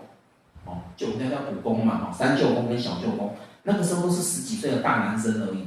[0.66, 5.66] 哦，就那叫古公嘛，哦，三舅公跟小舅公，那个时候都是十几岁的大男生而已。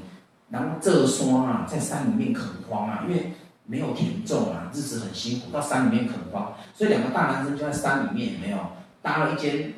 [0.51, 3.33] 然后这双啊，在山里面垦荒啊，因为
[3.67, 8.59] 没有田种啊，日子很辛苦，到山里面垦荒，所以两个大男生就在山里面，没有
[9.03, 9.75] 搭了一间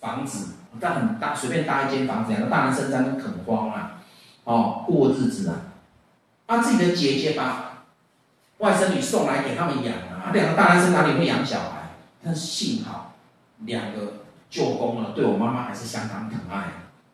[0.00, 4.02] 房子，但很大，随便搭一间房子，两个大男生在那垦荒啊，
[4.42, 5.54] 哦，过日子啊。
[6.46, 7.84] 啊，自己的姐姐把
[8.58, 9.94] 外甥女送来给他们养，
[10.32, 11.90] 两个大男生哪里会养小孩？
[12.24, 13.12] 但是幸好
[13.66, 14.14] 两个
[14.48, 16.64] 舅公呢，对我妈妈还是相当疼爱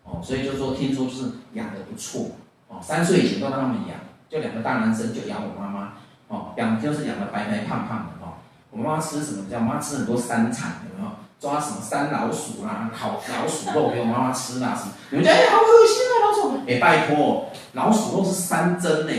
[0.05, 2.33] 哦，所以就说听说就是养的不错。
[2.69, 5.93] 哦，三岁以前都让他们养，就两个大男生就养我妈妈，
[6.29, 8.35] 哦，养就是养的白白胖胖的哦。
[8.71, 9.51] 我妈妈吃什么？
[9.51, 11.11] 叫我妈妈吃很多山产，有没有？
[11.41, 14.93] 抓什么山老鼠啦、啊，烤老鼠肉给我妈妈吃啦什么？
[15.11, 16.61] 你们家哎，好恶心啊，老鼠！
[16.69, 19.13] 哎，拜托，老鼠肉是山珍呢。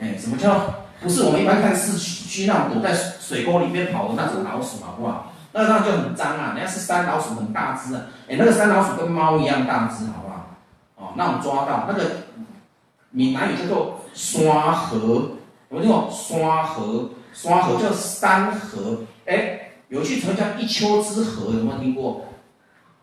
[0.00, 0.74] 哎，什么叫？
[1.02, 5.32] 不是我们一般看市区那种躲在水沟里面跑的那种老鼠，好不好？
[5.52, 8.02] 那那就很脏啊，人家是山老鼠，很大只啊。
[8.28, 10.56] 哎，那个山老鼠跟猫一样大只，好不好？
[10.96, 12.04] 哦，那种抓到那个。
[13.12, 15.32] 闽南语叫做山河，
[15.68, 22.26] 我听过山河，山河叫山河，哎，有句词叫一丘之貉，有没有听过？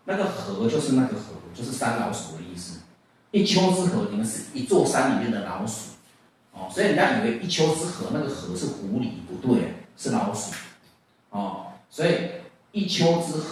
[0.06, 2.78] 那个貉就是那个貉，就是山老鼠的意思。
[3.32, 5.90] 一丘之貉，你们是一座山里面的老鼠，
[6.52, 10.52] 哦，所以人家以为一丘之貉那个貉是狐狸，不对，是老鼠，
[11.30, 12.12] 哦，所以
[12.72, 13.42] 一丘之貉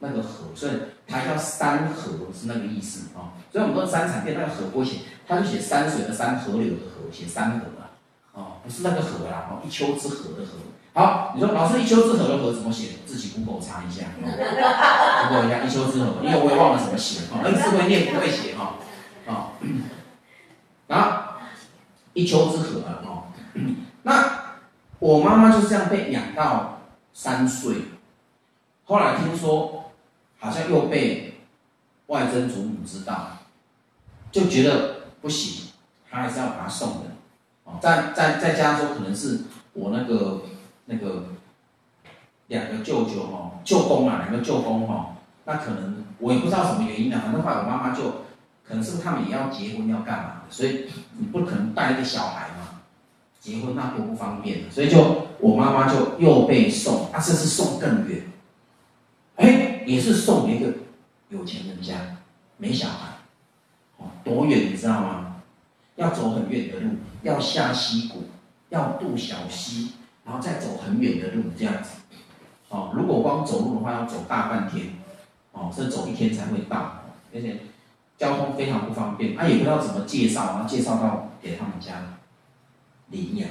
[0.00, 0.72] 那个貉，所以
[1.06, 3.22] 它叫山河是那个意思啊、哦。
[3.52, 4.98] 所以我们说山产店那个貉不会写。
[5.28, 7.90] 他就写山水的山，河流的河，写山河啊，
[8.32, 10.50] 哦，不是那个河啦，哦，一丘之貉的貉。
[10.94, 12.90] 好，你说老师一丘之貉的貉怎么写？
[13.04, 18.74] 自己 Google 查一下，Google 一下一丘之貉，因为我也忘了怎么写，哦，恩赐会念不会写哈，
[19.26, 19.50] 啊，
[20.86, 21.10] 然后
[22.16, 23.22] 一丘之貉啊，哦，
[24.02, 24.56] 那
[24.98, 26.80] 我妈妈就是这样被养到
[27.12, 27.76] 三岁，
[28.86, 29.92] 后来听说
[30.38, 31.38] 好像又被
[32.06, 33.38] 外曾祖母知道，
[34.32, 34.96] 就觉得。
[35.22, 35.72] 不行，
[36.08, 37.06] 他还是要把他送的，
[37.64, 39.40] 哦，在在在家说可能是
[39.72, 40.42] 我那个
[40.84, 41.24] 那个
[42.46, 48.25] 两个舅舅哦，舅公啊，两个舅公哦，那可能我也不知道什么原因啊，反正后来我妈妈就
[48.68, 50.86] 可是他们也要结婚要干嘛，所以
[51.18, 52.80] 你不可能带一个小孩嘛，
[53.40, 58.22] 结婚那多不方便，所以就我妈妈就又被送，啊，这次送更远，
[59.36, 60.72] 哎，也是送一个
[61.28, 61.94] 有钱人家，
[62.56, 63.08] 没小孩。
[63.98, 65.36] 哦多远你知道吗？
[65.94, 66.90] 要走很远的路，
[67.22, 68.24] 要下溪谷，
[68.68, 69.92] 要渡小溪，
[70.24, 71.90] 然后再走很远的路这样子。
[72.68, 74.88] 哦，如果光走路的话，要走大半天，
[75.52, 77.60] 哦，是走一天才会到，而且
[78.18, 79.36] 交通非常不方便。
[79.36, 82.18] 他、啊、也不知道怎么介绍，然后介绍到给他们家
[83.10, 83.48] 领养。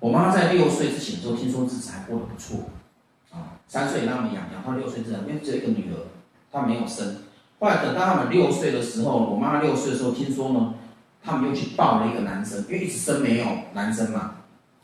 [0.00, 2.70] 我妈在六岁之前就，听说日子还过得不错，
[3.32, 6.06] 啊，三岁让他们养，养到六岁之后，因为只有一个女儿，
[6.52, 7.16] 她没有生。
[7.58, 10.74] 后来等到他们六岁的时候，我妈妈六岁的时候，听说呢，
[11.24, 14.36] 他们又去抱了一个男生，因为一直生没有男生嘛，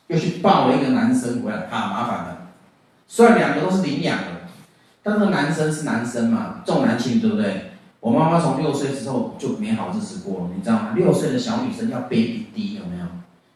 [0.09, 2.49] 又去抱了一个男生回来，好麻烦了。
[3.07, 4.49] 虽然两个都是领养的，
[5.05, 7.71] 但是男生是男生嘛，重男轻女，对不对？
[8.05, 10.93] 我妈妈从六岁之后就没好日子过了，你知道吗？
[10.95, 13.07] 六岁的小女生要背弟弟，有没有？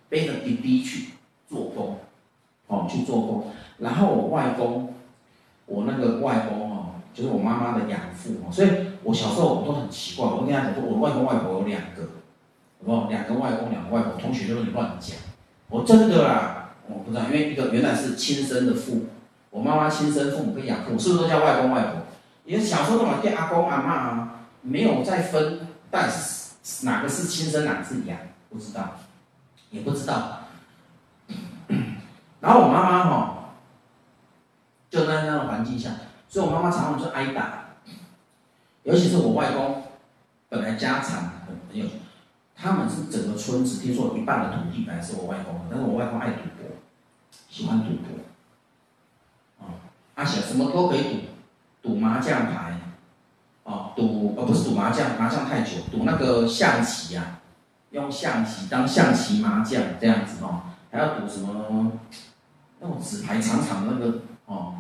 [0.09, 1.11] 背着弟弟去
[1.47, 1.99] 做工，
[2.67, 3.45] 哦，去做工。
[3.77, 4.95] 然后我外公，
[5.67, 8.69] 我那个外公哦，就是我妈妈的养父哦，所以。
[9.05, 12.03] 我小时候我都很奇怪，我跟他讲说，我外公外婆有两个，
[12.81, 13.09] 有没有？
[13.09, 14.21] 两个外公，两个外婆。
[14.21, 15.17] 同学就说你乱讲，
[15.69, 19.07] 我真的啦，我不知道，因为一个原来是亲生的父母，
[19.51, 22.03] 我妈妈亲生父母跟养父是不是都叫外公外婆？
[22.45, 28.19] 因为小时候都嘛叫阿公阿妈啊，没有再分，但是哪个是亲生，哪个是养，
[28.51, 28.99] 不知道，
[29.71, 30.41] 也不知道。
[32.41, 33.55] 然后我妈妈哈，
[34.91, 35.91] 就在那样的环境下，
[36.29, 37.67] 所以我妈妈常常就挨打。
[38.85, 39.83] 尤其是我外公，
[40.49, 41.87] 本来家产很很有，
[42.57, 46.77] 他们是整个村子听说一半的土地本来是我外公的，但是我外公爱赌博，
[47.51, 49.75] 喜欢赌博，啊，
[50.15, 51.03] 阿小什么都可以
[51.83, 52.81] 赌，赌麻将牌，
[53.69, 57.41] 哦，赌呃不是赌麻将，麻将太久，赌那个象棋啊，
[57.91, 61.93] 用象棋当象棋麻将这样子哦，还要赌什么
[62.81, 64.75] 那种纸牌长长的那个哦，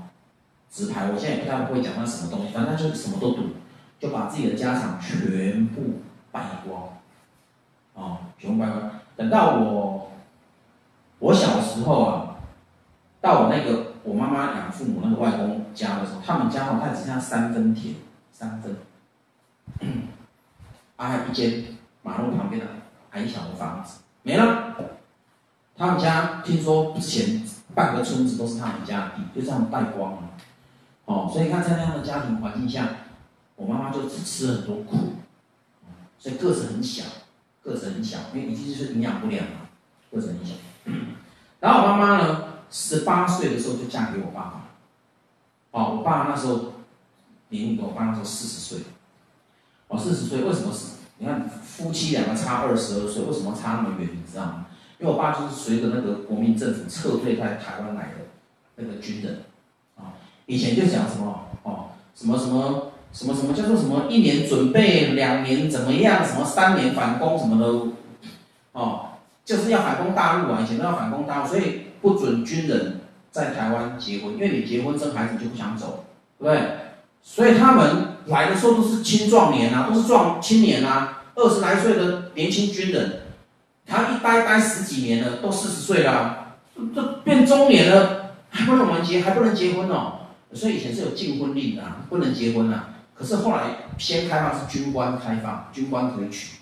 [0.71, 3.43] 纸牌我现在也不太会讲那什么东西，反正就是什么都赌。
[4.01, 5.83] 就把自己的家产全部
[6.31, 6.89] 败光，
[7.95, 8.89] 哦，全部败光。
[9.17, 10.13] 等到我
[11.19, 12.37] 我小时候啊，
[13.21, 17.97] 到我那个我妈妈养父母那个外公家的时候，他们家哦，他只剩下三分田，
[18.39, 18.77] 三分，
[20.95, 22.69] 啊，还一间马路旁边的
[23.11, 24.77] 矮小的房子没了。
[25.77, 27.43] 他们家听说之前
[27.75, 30.31] 半个村子都是他们家的地，就这样败光了。
[31.07, 32.89] 哦，所以看在那样的家庭环境下，
[33.57, 35.15] 我妈妈就只吃了很多苦，
[36.17, 37.03] 所以个子很小，
[37.61, 39.69] 个子很小，因为已经是营养不良了，
[40.13, 40.55] 个子很小。
[41.59, 44.65] 然后我妈妈呢，十八岁的时候就嫁给我爸爸。
[45.73, 46.73] 哦，我爸那时候
[47.51, 48.79] 年龄，我爸那时候四十岁。
[49.89, 50.99] 哦，四十岁为什么是？
[51.21, 54.09] 你看夫妻两个差二十二岁，为什么差那么远？
[54.13, 54.67] 你知道吗？
[55.01, 58.27] 因为我爸就是随着那个国民政府撤退在台湾来的
[58.77, 59.43] 那个军人，
[59.97, 60.15] 啊，
[60.47, 67.93] 以前就讲什么哦，什么什么什么什么叫做什么一年准备，两年怎么样，什么三年反攻什么的，
[68.73, 69.11] 哦，
[69.45, 76.05] 就是要反攻大陆啊，以前都要反攻大陆，所以不准军人在台湾结婚，因为你结婚生孩子就不想走，
[76.39, 76.71] 对不对？
[77.31, 83.21] 所以他们来的时候都是青壮年啊，都是壮青年啊，二十来岁的年轻军人。
[83.87, 86.57] 他一待待十几年了，都四十岁了，
[86.95, 90.21] 这变中年了，还不能完结，还不能结婚哦。
[90.55, 92.89] 所以以前是有禁婚令的，不能结婚啊。
[93.15, 96.57] 可是后来先开放是军官开放，军官可以娶。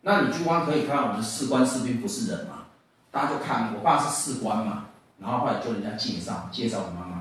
[0.00, 2.64] 那你军官可以开放，我们士官士兵不是人嘛？
[3.10, 4.86] 大家就看我爸是士官嘛，
[5.20, 7.16] 然后后来就人家介绍，介绍我妈妈，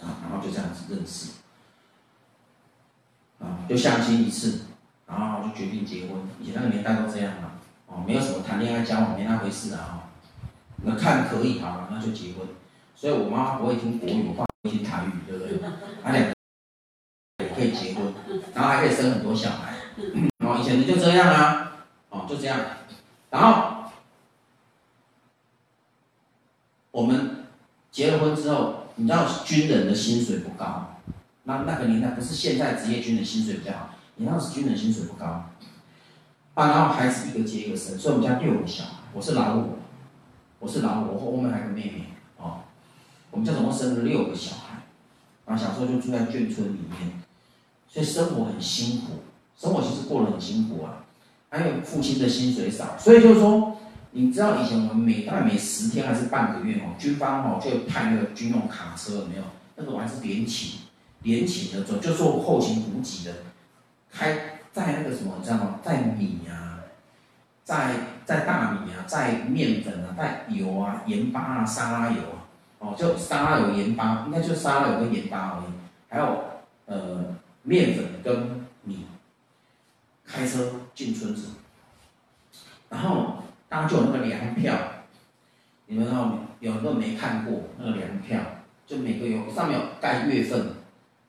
[0.00, 1.30] 啊，然后就这样子认识，
[3.40, 4.62] 啊，就相亲一次，
[5.06, 6.16] 然后就决定结婚。
[6.40, 7.52] 以前那个年代都这样嘛。
[7.86, 9.78] 哦，没有什么谈恋爱交往，没那回事啊！
[9.78, 10.08] 哈，
[10.82, 12.48] 那看可以好了，那就结婚。
[12.96, 15.60] 所以我妈不会听国语，我爸会听台语，对不对？
[16.02, 16.32] 他两
[17.54, 18.12] 可以结婚，
[18.54, 19.74] 然后还可以生很多小孩。
[20.38, 21.72] 哦，以前的就这样啊，
[22.08, 22.58] 哦，就这样。
[23.30, 23.90] 然后
[26.90, 27.44] 我们
[27.92, 30.93] 结了婚之后，你知道军人的薪水不高，
[31.44, 35.26] 那那个年代不是现在职业军人薪水比较好，你那时军人薪水不高。
[36.54, 39.76] 啊，然后孩子一个接一个生，所以我们家六个小孩，我是老五，
[40.58, 42.04] 我是老五，我后面还有个妹妹，
[42.38, 42.60] 哦，
[43.30, 44.82] 我们家总共生了六个小孩，
[45.44, 47.20] 然后小时候就住在眷村里面，
[47.88, 49.24] 所以生活很辛苦，
[49.58, 51.04] 生活其实过得很辛苦啊，
[51.50, 53.76] 还有父亲的薪水少，所以就是说，
[54.12, 59.42] 你知道以前我们每大概每十天还是半个月哦，军方哦就派那个军用卡车有没有？
[59.74, 60.78] 那个我还是连勤，
[61.24, 63.34] 连勤的做，就做后勤补给的，
[64.10, 64.50] 开。
[64.74, 65.78] 在那个什么，你知道吗？
[65.84, 66.80] 在米啊，
[67.62, 72.42] 在在大米啊，在面粉啊，在油啊、盐巴啊、沙拉油啊，
[72.80, 75.72] 哦，就沙拉油、盐巴，应该就沙拉油跟盐巴而已。
[76.08, 76.44] 还有
[76.86, 79.06] 呃，面粉跟米，
[80.26, 81.50] 开车进村子，
[82.88, 84.74] 然后大家就有那个粮票，
[85.86, 88.40] 你们哦，有很多没看过那个粮票，
[88.88, 90.66] 就每个有上面有盖月份，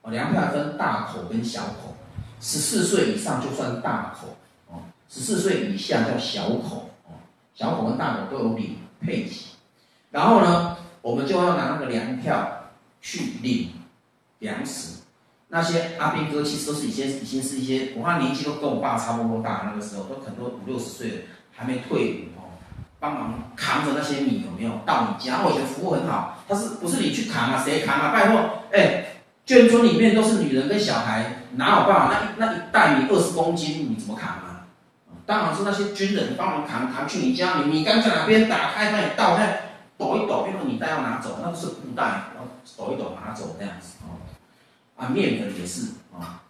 [0.05, 1.95] 哦，粮票分大口跟小口。
[2.39, 4.27] 十四岁以上就算大口
[4.67, 7.17] 哦，十四岁以下叫小口哦，
[7.55, 9.31] 小口跟大口都有领配给，
[10.11, 12.65] 然后呢，我们就要拿那个粮票
[13.01, 13.69] 去领
[14.39, 14.99] 粮食。
[15.47, 21.15] 那些阿兵哥其实都是以前已经是一些，我看年纪都跟我爸差不多大，那个时候都很多五六十岁了，
[21.53, 22.51] 还没退伍哦，
[22.99, 25.43] 帮忙扛着那些米有没有到你家？
[25.43, 27.63] 我觉得服务很好，他是不是你去扛啊？
[27.63, 28.11] 谁扛啊？
[28.11, 29.05] 拜托，哎。
[29.45, 32.09] 眷村里面都是女人跟小孩，哪有办法？
[32.09, 34.65] 那一那一袋米二十公斤，你怎么扛啊？
[35.23, 38.49] 当然是那些军人帮忙扛，扛去你家，你米缸在哪边？
[38.49, 39.61] 打开，帮你倒，再
[39.99, 44.17] 抖一抖，因为你袋要拿走，那个是布袋，然后抖一抖拿走这样子哦。
[44.95, 46.41] 啊，面粉也是啊，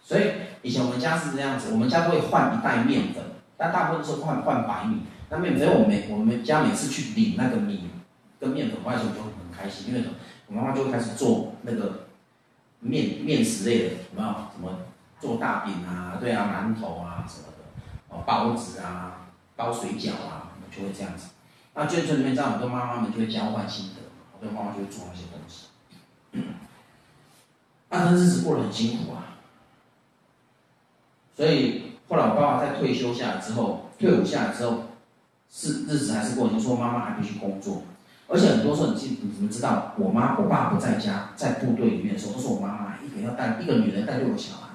[0.00, 0.22] 所以
[0.62, 3.24] 以前我们家是这样子，我们家都会换一袋面粉，
[3.56, 5.02] 但大部分是换换白米。
[5.30, 7.90] 那面粉，我们我们家每次去领那个米
[8.38, 10.04] 跟面粉，外甥就很开心，因为
[10.46, 12.05] 我妈妈就会开始做那个。
[12.86, 14.28] 面面食类的有没有？
[14.28, 14.70] 什么
[15.20, 16.18] 做大饼啊？
[16.20, 17.64] 对啊，馒头啊什么的，
[18.08, 19.26] 哦，包子啊，
[19.56, 21.28] 包水饺啊，就会这样子。
[21.74, 24.00] 那眷村里面这样，很多妈妈们就会交换心得，
[24.38, 25.66] 很多妈妈就会做那些东西。
[27.90, 29.36] 那日子过得很辛苦啊。
[31.36, 34.84] 所以后来我爸爸在退休下来之后，退伍下来之后，
[35.50, 37.82] 是日子还是过，就说妈妈还必须工作。
[38.28, 39.92] 而且很多时候，你记，你们知道？
[39.96, 44.66] 我妈、我爸不在家，在部队里面的时候，都是我妈妈一个要带一个女人带六个小孩。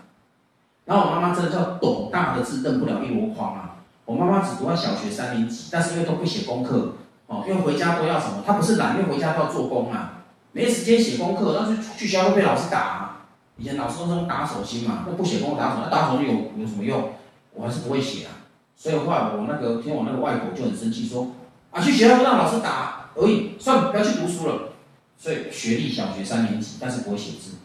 [0.86, 3.76] 然后我妈妈真的叫斗大的字认不了一箩筐啊！
[4.06, 6.96] 我妈妈只读到小学三年级，但是因为都不写功课，
[7.28, 8.44] 哦，因为回家都要什么？
[8.46, 10.24] 她不是懒，因为回家都要做工啊，
[10.54, 13.18] 没时间写功课，但是去学校会被老师打。
[13.58, 17.12] 以前老师都是用打手心嘛，那不写功课打手，那打手心有有什么用？
[17.54, 18.32] 我还是不会写啊。
[18.76, 21.28] 所以后来我那个听我那个外婆就很生气，说
[21.70, 24.74] 啊，去学校不让老师打而已，算了，不要去读书了。
[25.18, 27.58] 所以学历小学三年级，但是不会写字。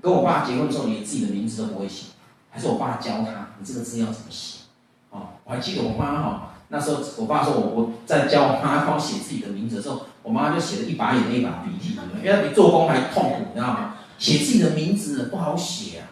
[0.00, 2.06] 跟我爸结婚之后，连自己的名字都不会写，
[2.50, 4.60] 还是我爸教他，你这个字要怎么写？
[5.10, 13.96] 哦，我还记得我妈哈，那时候我爸说我我在教我妈帮我写自己的名字的时候，我妈就写了一把眼泪一把鼻涕，因为她比做工还痛苦，你知道吗？
[14.16, 16.06] 写自己的名字不好写啊，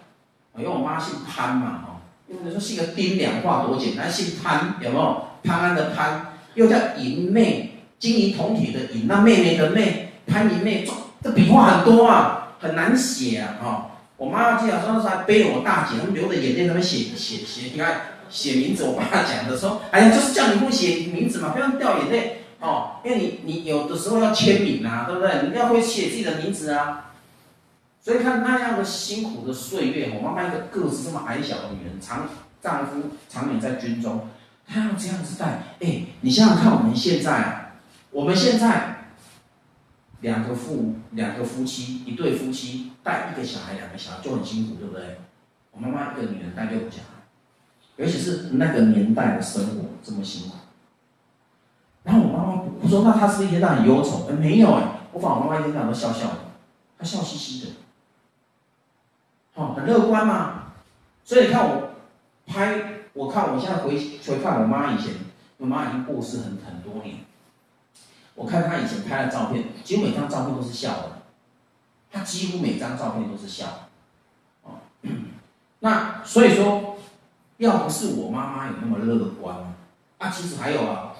[0.57, 5.22] 因为我妈姓潘嘛，哈，因为说姓个丁两画多简单，姓潘有没有？
[5.44, 10.88] 潘安的潘，又叫银妹，金银铜铁的银，那妹妹的妹，潘银妹，
[11.22, 13.90] 这笔画很多啊，很难写啊，哈。
[14.16, 18.84] 我妈妈记得说那时还背着我大姐，他们流着眼泪在那边写写写，你看写名字。
[18.84, 25.49] 我爸讲的说，哎呀，就是叫你不写名字嘛，不要掉眼泪哦，因为你你有的时候要签名啊，对不对？
[25.49, 27.12] 你要会写自己的名字啊。
[28.01, 32.28] 所以看那样的辛苦的岁月，我妈妈一个个子这么矮小的女人，长
[32.62, 34.28] 丈夫常年在军中，
[34.66, 35.62] 她要这样子带。
[35.80, 37.67] 哎，你想想看，我们现在啊，
[38.11, 38.94] 我们现在。
[40.20, 45.16] 两个父两个夫妻，一对夫妻带一个小孩，两个小孩就很辛苦，对不对？
[45.70, 47.22] 我妈妈一个女人带六个小孩，
[47.94, 50.56] 尤其是那个年代的生活这么辛苦。
[52.02, 54.26] 然后我妈妈我说，那她是一天到晚忧愁？
[54.28, 54.82] 哎，没有哎，
[55.12, 56.38] 我反而我妈妈一天到晚都笑笑的，
[56.98, 57.72] 她笑嘻嘻的，
[59.54, 60.72] 哦，很乐观嘛。
[61.22, 61.90] 所以你看我
[62.44, 63.96] 拍，我看我现在回
[64.26, 65.14] 回看我妈以前，
[65.59, 67.18] 我妈已经过世很很多年。
[68.39, 71.18] 我看他以前拍的照片，几乎每张照片都是笑的。
[72.11, 73.80] 他几乎每张照片都是笑的，
[74.62, 74.80] 哦，
[75.80, 76.97] 那所以说，
[77.59, 79.55] 要不是我妈妈有那么乐观，
[80.16, 81.12] 啊，其实还有啊，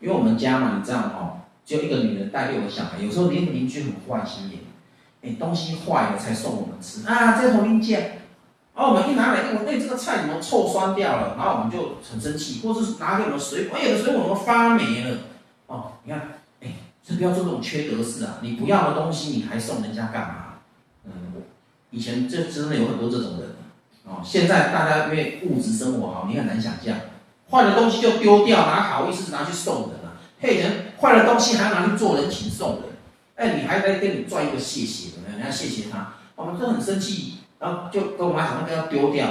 [0.00, 4.58] 因为我们家嘛，你知道哦，就一个女人带六个小孩，有时候邻邻居很坏心眼，
[5.22, 8.00] 哎，东西坏了才送我们吃啊，这个红领巾，
[8.74, 11.36] 哦，我们一拿来，哎，这个菜怎么臭酸掉了？
[11.36, 15.18] 然后我们就很生气，或者是拿给我们水果，哎，有的水果怎么发霉了？
[15.68, 16.20] 哦，你看。
[17.06, 18.38] 是不要做这种缺德事啊！
[18.42, 20.44] 你不要的东西你还送人家干嘛？
[21.04, 21.12] 嗯，
[21.90, 23.50] 以前这真的有很多这种人
[24.04, 24.22] 哦。
[24.24, 26.96] 现在大家因为物质生活好，你很难想象，
[27.50, 30.14] 坏的东西就丢掉，哪好意思拿去送人啊？
[30.40, 32.82] 嘿，人坏的东西还拿去做人情送人，
[33.36, 39.28] 哎，你还得跟你赚一个谢谢的，人家谢谢他，我们都很生气，然后就跟我妈讲，那个要丢掉。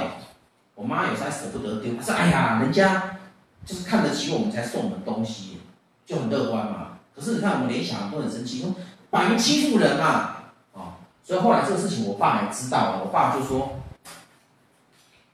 [0.74, 3.18] 我妈有时候还舍不得丢，她说：“哎呀，人家
[3.64, 5.58] 就是看得起我们才送我们东西，
[6.06, 8.74] 就很乐观嘛。”可是你看，我们连小孩都很生气，说
[9.10, 10.38] 摆明欺负人嘛，啊、
[10.72, 10.92] 哦，
[11.22, 13.02] 所以后来这个事情，我爸也知道了。
[13.04, 13.80] 我爸就说，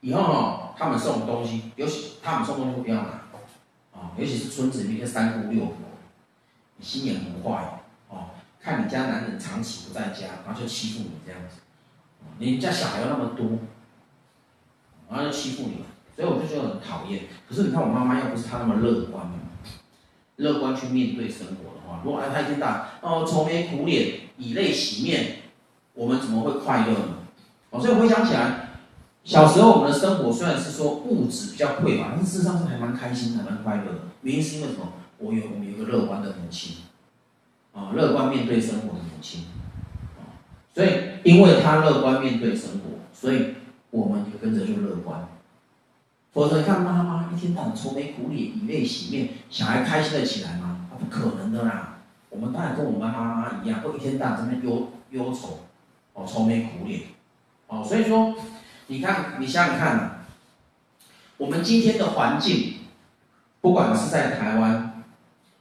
[0.01, 3.23] 以后哦，他们送东西，尤其他们送东西不要拿，啊、
[3.93, 5.75] 哦，尤其是村子里面的三姑六婆，
[6.75, 11.61] 你心眼很坏，哦，看你家男人长期不在家，然后就欺负你这样子，
[12.39, 13.59] 你家小孩又那么多，
[15.09, 17.23] 然后就欺负你，所以我就觉得很讨厌。
[17.47, 19.25] 可是你看我妈妈，又不是她那么乐观。
[20.39, 25.37] 乐观去面对生活的话，如果他一天到晚哦愁眉苦脸、以泪洗面，
[25.93, 27.17] 我们怎么会快乐呢？
[27.69, 28.69] 哦，所以回想起来，
[29.23, 33.99] 小时候我们的生活虽然是说物质比较匮乏，但事实上是还蛮开心的、蛮快乐的。
[34.21, 34.93] 原因是因为什么？
[35.17, 36.77] 我有我们有个乐观的母亲，
[37.73, 39.43] 啊，乐观面对生活的母亲，
[40.17, 40.39] 啊，
[40.73, 40.89] 所以
[41.25, 43.55] 因为他乐观面对生活，所以
[43.91, 45.27] 我们也跟着就乐观。
[46.39, 50.87] 否则，你看妈妈一天到晚愁眉苦脸、以泪洗面，小孩开心得起来吗？
[50.97, 51.97] 不可能的啦！
[52.29, 55.59] 我们当然跟我们妈妈一样，会一天到晚在那忧忧愁，
[56.13, 57.01] 哦，愁眉苦脸，
[57.67, 58.33] 哦，所以说，
[58.87, 60.21] 你看，你想想看，
[61.35, 62.75] 我们今天的环境，
[63.59, 65.03] 不管是在台湾，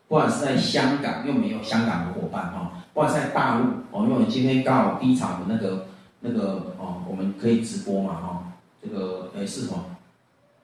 [0.06, 5.88] 不管是在香港，又没有香港的伙伴哈，不管是在大陆，哦，因为今天刚好第一场的那个
[6.20, 9.84] 那个哦，我们可以直播嘛哈，这个诶是什么？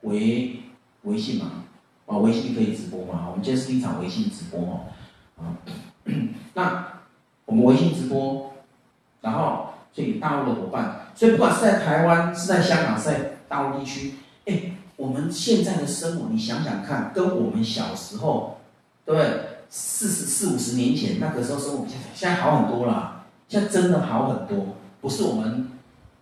[0.05, 0.59] 微
[1.03, 1.63] 微信嘛，
[2.05, 3.27] 啊，微信可以直播嘛？
[3.29, 4.79] 我们今天是一场微信直播哦，
[5.37, 5.57] 啊，
[6.53, 6.87] 那
[7.45, 8.53] 我们微信直播，
[9.21, 14.13] 然后所以大陆的伙伴，所以不管是在台湾，是在香港，是在大陆地区，
[14.45, 18.57] 哎，我们现在的生活，你想想看，跟我们小时候，
[19.05, 19.39] 对不对？
[19.67, 25.64] 四十四五十年前那个时候生活，现现在好很多了，现在真的好很多，不是我们。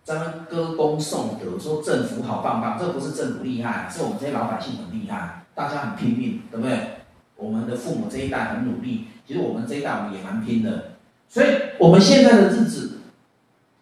[0.04, 6.78] 咱们歌功颂德，说政府好棒棒，这不是政府厉害，是我们这些老百姓很厉害，大家很拼命，对不对？
[7.36, 10.92] 我们的父母这一代很努力，其实我们这一代我们也蛮拼的，
[11.26, 11.46] 所以
[11.78, 12.98] 我们现在的日子，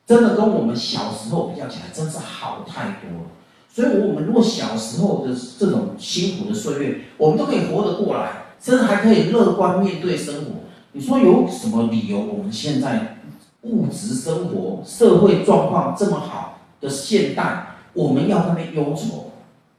[0.07, 3.27] 真的跟我们小时候比较起来，真是好太多了。
[3.69, 10.51] 所以，我们如果小时候的这种辛苦的岁月，我们都可以活得过来，甚至还可以乐观面对生活。
[10.93, 13.17] 你说有什么理由我们现在？
[13.63, 19.33] 物质生活、社会状况这么好的现代，我们要那边忧愁，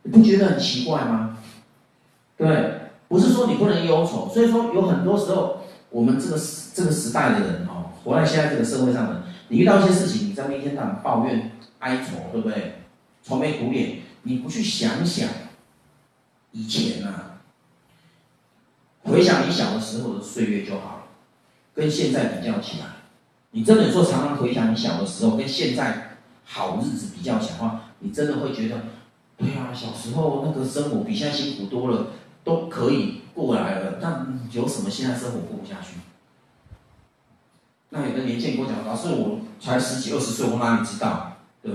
[0.03, 1.37] 你不觉得很奇怪吗？
[2.37, 5.57] 对，不是说你不能忧愁，所以说有很多时候，
[5.89, 6.39] 我们这个
[6.73, 12.73] 这个时代的人哦，活在现在这个社会上的，你遇到一些事情，你在那一天到晚抱怨哀愁，对不对？
[13.21, 15.29] 愁眉苦脸，你不去想想
[16.51, 17.39] 以前啊，
[19.03, 21.03] 回想你小的时候的岁月就好了，
[21.73, 22.87] 跟现在比较起来，
[23.55, 28.77] 你真的有时候常常回想你小的时候跟现在好日子比较起的话，你真的会觉得，
[29.37, 32.07] 对啊，小时候那个生活比现在辛苦多了，
[32.43, 35.97] 都可以过来了，但有什么现在生活过不下去？
[37.89, 41.33] 那有的年轻人跟我讲，老师，我才十几二十岁，我哪里知道？
[41.61, 41.71] 对，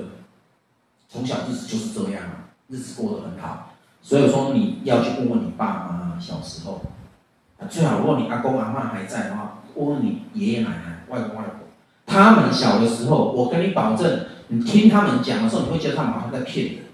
[1.09, 3.71] 从小日子就是这样啊，日子过得很好。
[4.03, 6.83] 所以说你要去问问你爸妈小时候，
[7.71, 11.68] 最好如果你阿公阿嬷还在的话，问问你爷爷奶奶、外公外婆，
[12.09, 16.85] 他们小的时候，我跟你保证，你听他们讲的时候，你会觉得他们好像在骗人。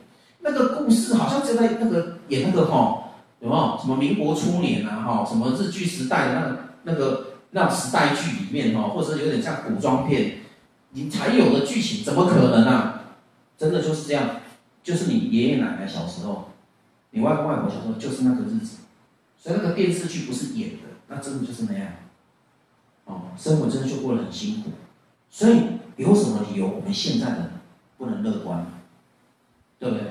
[0.41, 3.05] 那个故事好像就在那个演那个吼，
[3.41, 10.41] 有没有什么民国初年啊哈，什么日剧时代的那个那个那时代剧里面哈，或者有点像古装片，
[10.91, 13.03] 你才有的剧情，怎么可能啊？
[13.57, 14.41] 真的就是这样，
[14.83, 16.51] 就是你爷爷奶奶小时候。
[17.17, 18.79] 你外公外婆小时候就是那个日子，
[19.41, 21.87] 所以那个电视剧不是演的，那真的就是那样。
[23.05, 24.71] 哦，生活真的就过得很辛苦，
[25.35, 25.65] 所以
[25.97, 27.51] 有什么理由我们现在的
[27.99, 28.65] 不能乐观？
[29.81, 30.05] 对不对？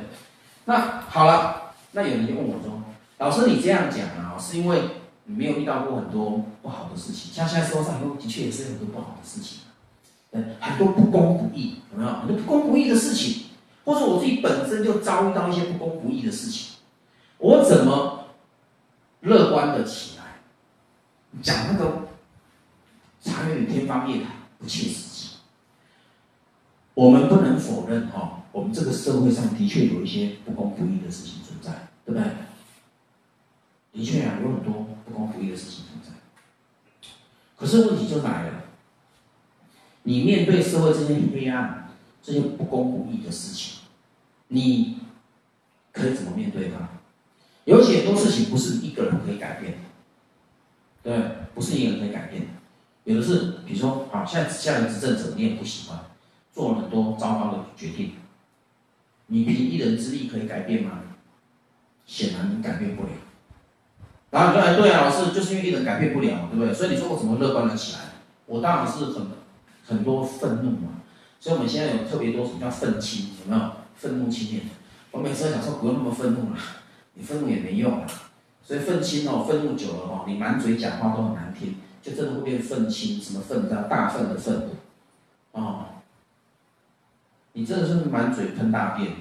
[0.65, 2.83] 那好了，那有人就问我说
[3.19, 4.81] ：“老师，你这样讲啊，是因为
[5.23, 7.31] 你没有遇到过很多不好的事情？
[7.33, 9.59] 像现在社会上有的确也是很多不好的事情，
[10.31, 12.11] 嗯，很多不公不义，有没有？
[12.11, 13.45] 很多不公不义的事情，
[13.85, 16.75] 或者我自己本身就遭遇到一些不公不义的事情。”
[17.39, 18.25] 我怎么
[19.21, 20.23] 乐观的起来？
[21.41, 22.09] 讲那个
[23.21, 24.27] 差有点天方夜谭，
[24.59, 25.12] 不切实际。
[27.03, 32.23] 我们不能否认哈，我们这个社会上的确有一些不公不义的事情存在，对不对？
[33.91, 36.11] 的确啊，有很多不公不义的事情存在。
[37.57, 38.63] 可是问题就来了，
[40.03, 41.89] 你面对社会这些黑暗、
[42.21, 43.81] 这些不公不义的事情，
[44.47, 44.99] 你
[45.91, 46.87] 可以怎么面对它？
[47.65, 49.79] 有很多事情不是一个人可以改变的，
[51.03, 52.47] 对，不是一个人可以改变的。
[53.03, 55.99] 有的是，比如说，好，现在下一个执政者你也不喜欢，
[56.53, 58.13] 做了很多糟糕的决定，
[59.27, 60.99] 你凭一人之力可以改变吗？
[62.05, 63.09] 显然你改变不了。
[64.29, 66.73] 然后你说，哎，对啊，老师，就是因为一人改变不了，对不对？
[66.73, 67.99] 所以你说我怎么乐观了起来？
[68.45, 69.27] 我当然是很
[69.85, 70.89] 很多愤怒嘛。
[71.39, 73.71] 所以我们现在有特别多什么叫愤青，有没有？
[73.95, 74.61] 愤怒青年。
[75.11, 76.57] 我每次都想说，不用那么愤怒了。
[77.15, 78.07] 你愤怒也没用啊，
[78.63, 83.21] 所以愤青哦，愤怒久了哦，你满嘴讲话都很难听，就真的会变愤青。
[83.21, 83.69] 什么愤？
[83.69, 84.69] 叫大愤的愤，
[85.51, 85.85] 哦，
[87.53, 89.11] 你真的是满嘴喷大便，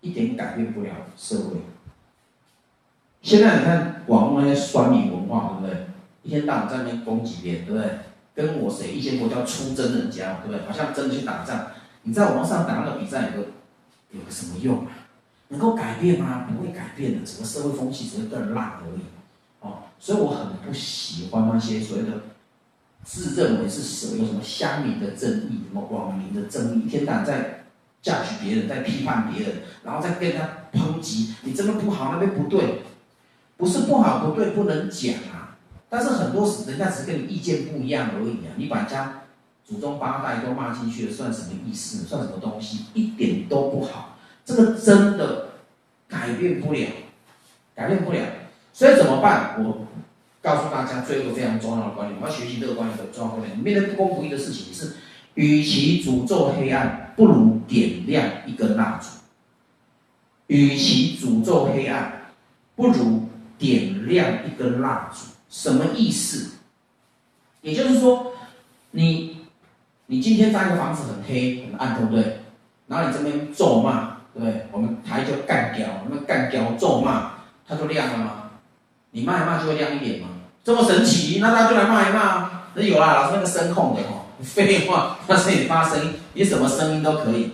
[0.00, 1.56] 一点改变不了社会。
[3.20, 5.86] 现在你看网络那些酸民文化，对不对？
[6.22, 7.98] 一天到晚在那边攻击别人，对不对？
[8.34, 8.92] 跟我谁？
[8.92, 10.66] 一些国家出征人家，对不对？
[10.66, 11.66] 好像真的去打仗。
[12.02, 13.48] 你在网上打那个比赛，有个
[14.12, 14.92] 有个什么用啊？
[15.48, 16.46] 能够改变吗？
[16.46, 19.00] 不会改变的，整个社会风气只会更烂而已。
[19.60, 22.10] 哦，所以我很不喜欢那些所谓的
[23.02, 27.57] 自认为是什么有什么乡民的正义、什么网民的正义，一天到晚在
[28.02, 32.82] 嫁娶别人，在批判别人，然后再跟他抨击，你这边不好，那边不对，
[33.56, 35.56] 不是不好不对不能讲啊。
[35.88, 38.52] 但是很多时人家只是跟你意见不一样而已啊。
[38.56, 39.22] 你把人家
[39.66, 42.06] 祖宗八代都骂进去了，算什么意思？
[42.06, 42.86] 算什么东西？
[42.94, 44.16] 一点都不好。
[44.44, 45.48] 这个真的
[46.06, 46.88] 改变不了，
[47.74, 48.20] 改变不了，
[48.72, 49.62] 所以怎么办？
[49.62, 49.86] 我
[50.40, 53.58] 告诉大家，最后一个非常重要的观念，我要学习乐观一个重要观念。
[53.58, 54.96] 你面对不公不义的事情是，
[55.38, 59.06] 与其诅咒黑暗，不如点亮一根蜡烛。
[60.48, 62.32] 与其诅咒黑暗，
[62.74, 65.20] 不如点亮一根蜡烛。
[65.48, 66.56] 什么意思？
[67.60, 68.32] 也就是说，
[68.90, 69.42] 你
[70.06, 72.40] 你今天扎一个房子很黑很暗，对不对？
[72.88, 74.18] 然后你这边咒骂。
[74.34, 77.30] 对，我们台就干掉，那干掉咒骂，
[77.64, 78.50] 它就亮了吗？
[79.12, 80.28] 你骂一骂就会亮一点吗？
[80.64, 81.38] 这么神奇？
[81.40, 82.50] 那大家就来骂一骂。
[82.74, 87.52] 那有啦，老师那个声控的哦，废话，那声音发声音，你什么声音都可以。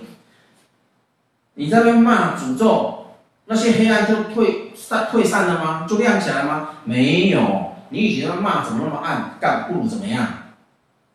[1.54, 3.06] 你在那骂诅咒，
[3.46, 5.86] 那些黑暗就退散退散了吗？
[5.88, 6.70] 就亮起来吗？
[6.84, 9.38] 没有，你以前骂怎么那么暗？
[9.40, 10.26] 干不如怎么样？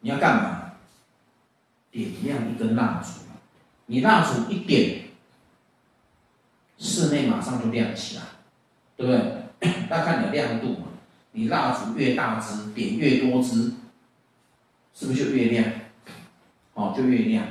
[0.01, 0.71] 你要干嘛？
[1.91, 3.09] 点亮一根蜡烛，
[3.87, 5.01] 你蜡烛一点。
[6.77, 8.23] 室内马上就亮起来，
[8.95, 9.43] 对不对？
[9.89, 10.87] 那看你的亮度嘛，
[11.33, 13.73] 你蜡烛越大支，点越多支，
[14.99, 15.65] 是不是就越亮？
[16.73, 17.47] 哦，就越亮，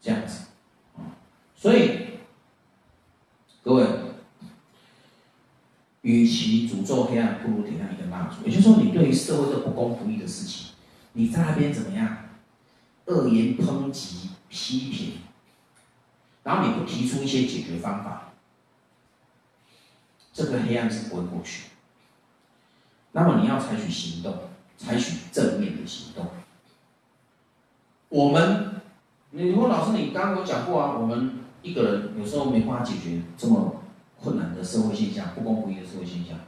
[0.00, 0.44] 这样子。
[1.56, 2.18] 所以
[3.64, 3.84] 各位，
[6.02, 8.48] 与其诅咒黑暗，不如点亮一根蜡烛。
[8.48, 10.74] 也就是说，你对于社会的不公不义的事情，
[11.14, 12.18] 你在那边怎么样？
[13.06, 15.14] 恶言抨击、批评，
[16.44, 18.32] 然后你不提出一些解决方法，
[20.32, 21.64] 这个黑暗是不会过去。
[23.10, 24.38] 那么你要采取行动，
[24.78, 26.30] 采取正面的行动。
[28.12, 28.82] 我们，
[29.30, 31.30] 你如果老师，你刚刚有讲过啊，我们
[31.62, 33.76] 一个人有时候没办法解决这么
[34.20, 36.38] 困难的社会现象，不公不义的社会现象。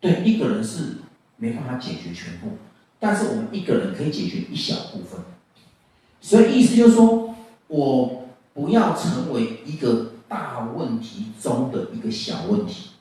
[0.00, 1.00] 对，一个人是
[1.36, 2.56] 没办法解决全部，
[2.98, 5.20] 但是我们一个人可以解决一小部分。
[6.22, 7.34] 所以意思就是说，
[7.66, 12.92] 我不要成为一个大问题中的一个小问题。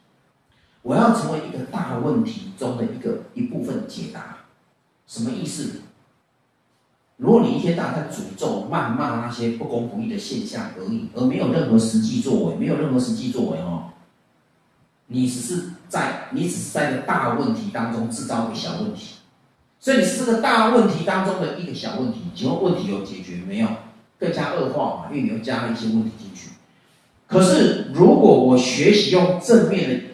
[0.82, 4.40] 我要成为一个大问题中的一个一部分解答，
[5.08, 5.84] 什么意思？
[7.18, 13.90] 如果你一天到晚在诅咒、谩骂那些不公不义的现象而已，而没有任何实际作为，没有任何实际作为哦，
[15.08, 19.16] 你只是在你只是在个大问题当中制造一个小问题，
[19.80, 22.22] 所以你是这个大问题当中的一个小问题。
[22.36, 23.68] 请问问题有解决没有？
[24.20, 26.50] 更加恶化嘛，因为你又加了一些问题进去。
[27.28, 30.08] 可是如果我学习用正面的。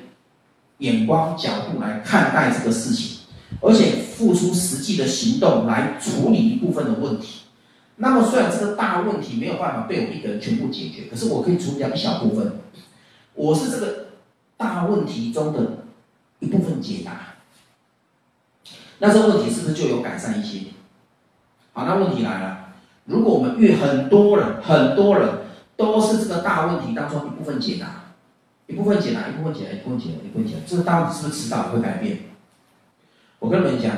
[0.80, 3.13] 眼光角度来看待这个事情，
[3.62, 7.42] 而且付出实际的行动来处理一部分的问题。
[7.96, 12.60] 那么，虽然这个大问题没有办法被我一个人全部解决，可是我可以处理掉一小部分。
[13.36, 14.08] 我是这个
[14.58, 15.86] 大问题中的
[16.40, 17.36] 一部分解答。
[19.00, 20.68] 那这个问题是不是就有改善一些？
[21.74, 22.74] 好，那问题来了，
[23.06, 25.30] 如果我们遇很多人，很多人
[25.76, 28.02] 都是这个大问题当中一部分解答。
[28.66, 32.18] 一部分解答，一部分解答，一部分解答，一部分解答，这个到底是不是迟早会改变？
[33.44, 33.94] 我跟你们讲，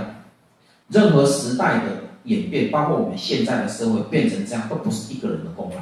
[0.88, 1.92] 任何时代的
[2.24, 5.82] 演变，包括我们现在的社会变成这样，都不是一个人的功劳。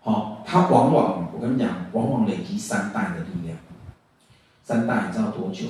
[0.00, 3.58] 好，它往往，我跟你讲，往往累积三代的力量。
[4.64, 5.66] 三代你知道多久？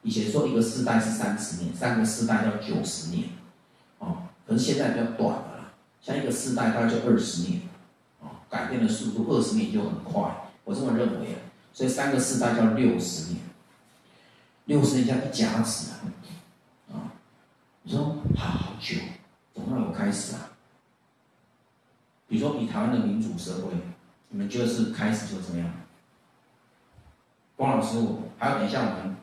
[0.00, 3.24] 以前说一个世代是三十年，三个世代要九十年。
[3.98, 7.60] 哦，可是现在比较短了，像一个世代大概就二十年。
[8.22, 10.22] 哦，改变的速度二十年就很快。
[10.64, 11.38] 我这么认为啊，
[11.74, 13.40] 所以三个世代叫六十年，
[14.66, 15.94] 六十年叫一甲子啊，
[16.92, 16.94] 啊，
[17.82, 18.96] 你说好好久，
[19.54, 20.50] 总要有开始啊。
[22.28, 23.72] 比如说以台湾的民主社会，
[24.28, 25.72] 你们觉得是开始就怎么样？
[27.56, 29.16] 光老师，我还有等一下我们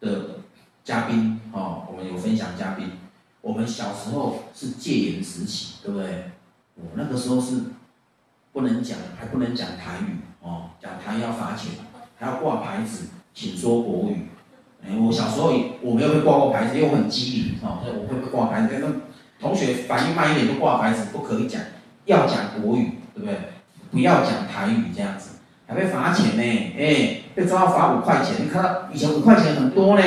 [0.00, 0.36] 的
[0.84, 2.92] 嘉宾哦，我们有分享嘉宾，
[3.40, 6.30] 我们小时候是戒严时期，对不对？
[6.74, 7.62] 我那个时候是。
[8.52, 11.72] 不能讲，还不能讲台语哦，讲台语要罚钱，
[12.18, 14.28] 还要挂牌子，请说国语。
[14.82, 18.68] 哎，我小时候也我没有被挂过牌子，因为我很机灵哦，所以我会被挂牌子。
[18.68, 19.02] 跟
[19.38, 21.60] 同学反应慢一点，就挂牌子，不可以讲，
[22.06, 23.36] 要讲国语，对不对？
[23.90, 26.72] 不要讲台语这样子，还被罚钱呢。
[26.78, 28.36] 哎，被抓到罚五块钱。
[28.42, 30.02] 你看到以前五块钱很多呢，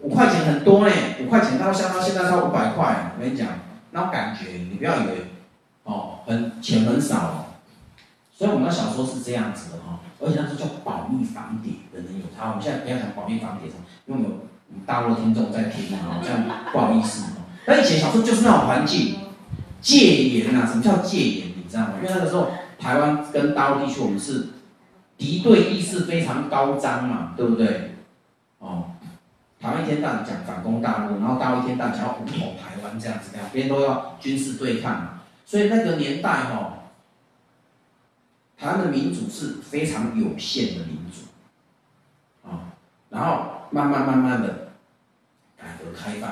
[0.00, 0.92] 五块钱很多呢，
[1.22, 3.12] 五块钱到相当现在到五百块。
[3.16, 3.48] 我跟你讲，
[3.92, 5.12] 那种感觉，你不要以为。
[5.82, 7.49] 哦，很钱很少，
[8.40, 12.48] 所以我们的小说是这样子的哈，而且那时候叫保密防谍的人有他。
[12.48, 13.70] 我们现在不要讲保密防谍，
[14.06, 14.30] 因为有
[14.86, 16.40] 大陆的听众在听啊，这样
[16.72, 17.44] 不好意思哦。
[17.66, 19.16] 但以前小说就是那种环境，
[19.82, 21.48] 戒严啊，什么叫戒严？
[21.48, 21.92] 你知道吗？
[22.02, 24.48] 因为那个时候台湾跟大陆地区我们是
[25.18, 27.92] 敌对意识非常高涨嘛，对不对？
[28.60, 28.92] 哦，
[29.60, 35.20] 台湾一天到晚讲反攻大陆，然后大陆一天到晚想要武统台湾这样子，两边都要军事对抗嘛。
[35.44, 36.72] 所以那个年代哈、哦，
[38.60, 42.74] 台湾的民主是非常有限的民主，啊，
[43.08, 44.72] 然后慢慢慢慢的
[45.56, 46.30] 改革开放，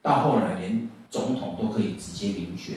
[0.00, 2.76] 到后来连总统都可以直接民选，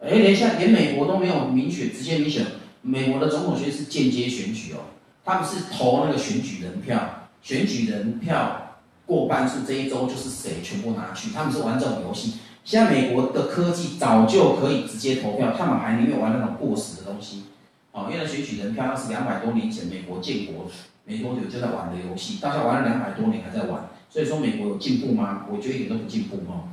[0.00, 2.44] 哎，连现在连美国都没有民选直接民选，
[2.82, 4.78] 美国的总统选是间接选举哦，
[5.24, 12.40] 他们是投那个选举人票，选举人票过半数这一周就是谁全部拿去，他们是玩这种游戏。
[12.64, 17.44] 现在美国的科技早就可以直接投票，他们还宁愿玩那种过时的东西，
[17.92, 20.70] 哦，因为选举人票那是两百多年前美国建国
[21.04, 25.46] 没多久就在玩的游戏，大家玩了两百多年还在玩，所以说美国有进步吗？
[25.50, 26.68] 我觉得一点都不进步哦。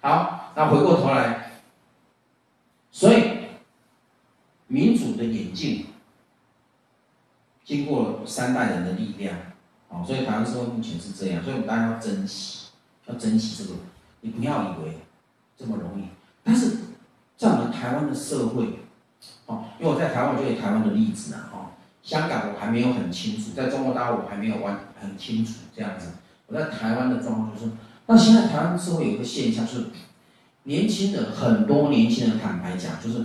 [0.00, 1.52] 好，那回过头来，
[2.90, 3.22] 所以
[4.66, 5.86] 民主的演进
[7.64, 9.36] 经过三代人的力量，
[9.88, 12.68] 哦，所以台湾社会目前是这样，所以我们大家要珍惜，
[13.06, 13.78] 要珍惜这个，
[14.20, 14.98] 你不要以为。
[15.54, 16.06] 这么容易，
[16.42, 16.78] 但是
[17.36, 18.80] 在我们台湾的社会，
[19.46, 21.56] 哦，因为我在台湾，我就有台湾的例子啊，哦，
[22.02, 26.08] 香港我还没有很清楚，在中国大陆我还没有完很清楚这样子。
[26.46, 27.72] 我在台湾的状况就是，
[28.06, 29.86] 那现在台湾社会有一个现象，就是
[30.64, 33.24] 年轻人很多年轻人坦白讲，就是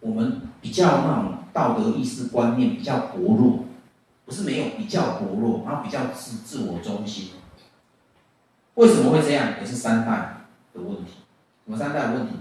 [0.00, 3.64] 我们比较那种道德意识观念比较薄弱，
[4.24, 7.30] 不是没有，比较薄弱，然后比较自自我中心。
[8.74, 9.48] 为什么会这样？
[9.60, 11.12] 也是三代的问题。
[11.66, 12.34] 什么三代的问题？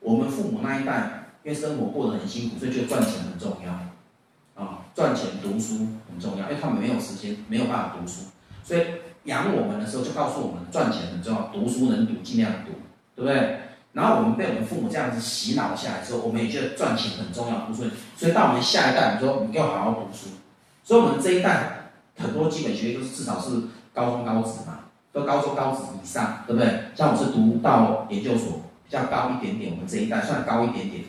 [0.00, 3.72] 我们父母那一代，因为生活过得很辛苦，所以觉得赚钱很重要。
[4.62, 8.24] 啊，赚钱读书很重要，因为他们没有时间，没有办法读书，
[8.62, 8.82] 所以
[9.24, 12.72] 养我们的时候就告诉我们，赚钱很重要，读书能读尽量读，
[13.16, 13.60] 对不对？
[13.92, 17.84] 然后我们被我们父母这样子洗脑下来之后，我们也觉得赚钱很重要，读书。
[18.16, 20.28] 所以到我们下一代，我们说你要好好读书。
[20.84, 23.62] 所以我们这一代很多基本学历都是至少是
[23.94, 24.80] 高中高职嘛，
[25.10, 26.80] 都高中高职以上，对不对？
[26.94, 31.04] 像我是读到研究所比较高一点点，我们这一代算高一点点。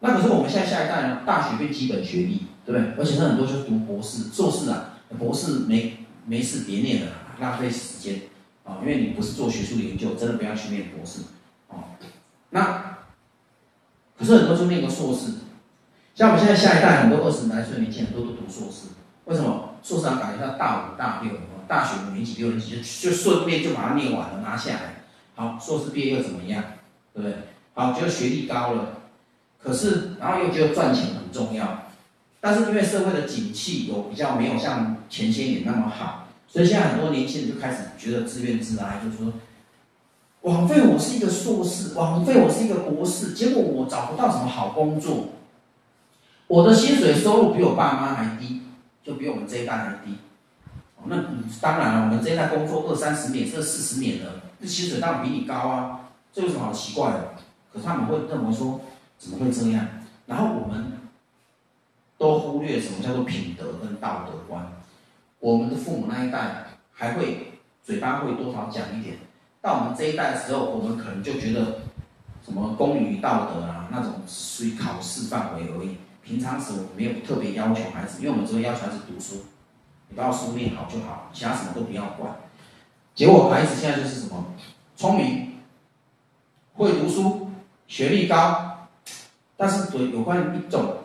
[0.00, 1.22] 那可是我们现在下一代呢？
[1.26, 2.94] 大学变基本学历，对不对？
[2.98, 8.20] 而且是很多就是读博士、硕士啊，博士没没事别念了，浪费时间
[8.64, 11.22] 啊，因为你不是做学术研究，真的不要去念博士
[11.68, 11.84] 哦。
[12.50, 12.98] 那
[14.16, 15.32] 可是很多就念个硕士，
[16.14, 18.88] 像我们现在下一代很多二十来岁年轻人都都读硕士，
[19.24, 19.74] 为什么？
[19.80, 21.32] 硕士要赶一下大五大六，
[21.68, 25.04] 大学五年级六年级就就顺便就把它念完了拿下来，
[25.36, 26.62] 好，硕士毕业又怎么样？
[27.14, 27.36] 对不对？
[27.74, 29.02] 好，觉得学历高了，
[29.62, 31.84] 可是然后又觉得赚钱很重要，
[32.40, 39.32] 但是因为社会的景气有比较没有像前些年那么好，所以现在很多年轻人就开始觉得自怨自艾，就是说。
[40.42, 45.30] 枉费我是一个硕士，枉费我是一个博士，结果我找不到什么好工作，
[46.46, 48.62] 我的薪水收入比我爸妈还低，
[49.02, 50.16] 就比我们这一代还低。
[51.06, 51.16] 那
[51.60, 56.00] 当然了，我们这一代工作二三十年，甚至四十年了，这薪水当然比你高啊，
[56.32, 57.34] 这有什么好奇怪的？
[57.72, 58.80] 可是他们会认为说，
[59.18, 59.86] 怎么会这样？
[60.26, 60.92] 然后我们
[62.16, 64.66] 都忽略什么叫做品德跟道德观。
[65.40, 67.52] 我们的父母那一代还会
[67.82, 69.16] 嘴巴会多少讲一点。
[69.60, 71.80] 到我们这一代的时候，我们可能就觉得
[72.44, 75.96] 什么公于道德啊，那种属于考试范围而已。
[76.22, 79.44] 平常时我们没有特别要求孩子，因为我们只会要求孩子读书，
[80.08, 82.36] 你把书念好就好，其他什么都不要管。
[83.14, 84.44] 结果孩子现在就是什么
[84.94, 85.54] 聪明、
[86.74, 87.50] 会读书、
[87.86, 88.67] 学历高，
[89.58, 90.98] 但是对有关于一种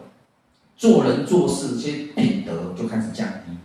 [0.78, 3.58] 做人做事这些品德就开始降低。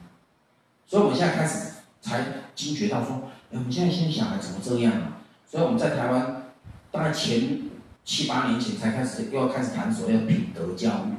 [0.85, 2.25] 所以我们现在开始才
[2.57, 3.23] 惊觉到说。
[3.51, 5.23] 我们现在现在小孩怎么这样啊？
[5.51, 6.51] 所以我们在台湾，
[6.91, 7.63] 大概前
[8.05, 11.17] 七八年前才开始又要开始谈所谓的品德教育，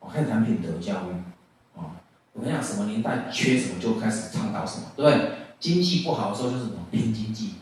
[0.00, 1.94] 我，开始谈品德教育，啊，
[2.32, 5.30] 我们讲，什么年代缺什么就开始倡导什么，对不对？
[5.60, 7.54] 经济不好的时候就是什么拼经济，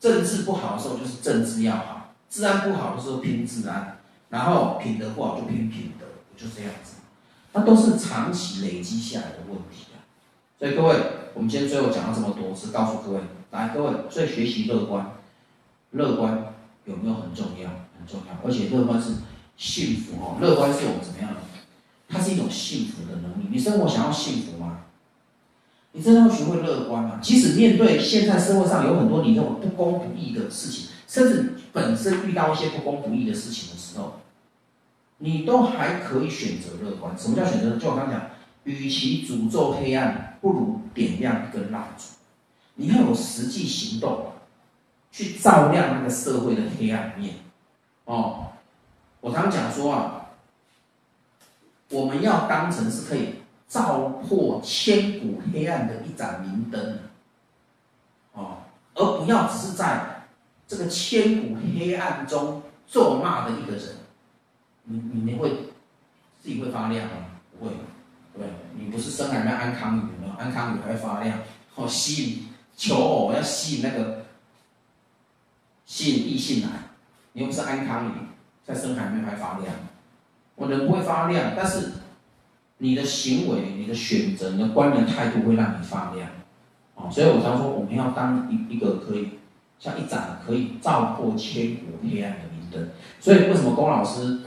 [0.00, 3.98] 政治不好的时候就是政治要好，治安不好的时候拼治安，
[4.30, 6.06] 然后品德不好就拼品德，
[6.36, 6.94] 就这样子，
[7.52, 10.00] 那都是长期累积下来的问题啊。
[10.58, 10.96] 所以各位。
[11.32, 13.20] 我们今天最后讲了这么多，是告诉各位，
[13.52, 15.12] 来各位，所以学习乐观，
[15.92, 16.52] 乐观
[16.86, 17.70] 有没有很重要？
[17.96, 19.12] 很重要，而且乐观是
[19.56, 20.38] 幸福哦。
[20.40, 21.30] 乐观是我们怎么样？
[22.08, 23.46] 它是一种幸福的能力。
[23.48, 24.80] 你生活想要幸福吗？
[25.92, 27.20] 你真的要学会乐观吗？
[27.22, 33.76] 即使面对现在社会上有很多你认为不公不义的事情，甚至本身遇到一些不公不义的事情的，
[35.22, 37.16] 你都还可以选择乐观。
[37.16, 37.76] 什么叫选择？
[37.78, 38.30] 就我刚刚讲。
[38.64, 42.04] 与其诅咒黑暗，不如点亮一根蜡烛。
[42.74, 44.32] 你要有实际行动，
[45.10, 47.36] 去照亮那个社会的黑暗面。
[48.04, 48.48] 哦，
[49.22, 50.26] 我常讲说啊，
[51.88, 56.98] 我们要当成是可以照破千古黑暗的一盏明灯。
[58.34, 58.58] 哦，
[58.94, 60.26] 而不要只是在
[60.68, 63.96] 这个千古黑暗中咒骂的一个人。
[64.90, 65.50] 你你会
[66.40, 67.12] 自己会发亮吗？
[67.58, 67.72] 不会。
[68.36, 70.36] 对，你不是深海里面安康鱼吗？
[70.38, 71.38] 安康鱼还会发亮，
[71.74, 74.24] 好吸引求偶，要吸引那个
[75.84, 76.68] 吸引异性来。
[77.32, 78.12] 你又不是安康鱼，
[78.64, 79.74] 在深海里面还发亮。
[80.54, 81.92] 我人不会发亮，但是
[82.78, 86.28] 你的行为、你的选择、你的观念态度会让你发亮。
[86.94, 89.38] 哦，所以我常说，我们要当一一个可以
[89.78, 92.90] 像一盏可以照破千古黑暗的明灯。
[93.18, 94.40] 所以为什么龚老师，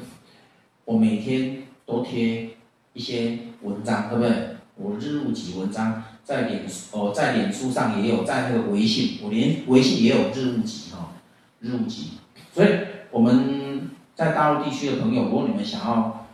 [0.86, 2.50] 我每天都贴
[2.94, 3.38] 一些。
[3.64, 4.58] 文章对不对？
[4.76, 11.14] 我日入级文章在脸哦，在脸书上也有，在那个微信，我连微信也有日入级哈，
[11.62, 12.10] 日入级。
[12.52, 12.68] 所以
[13.10, 16.28] 我们在大陆地区的朋友，如果你们想要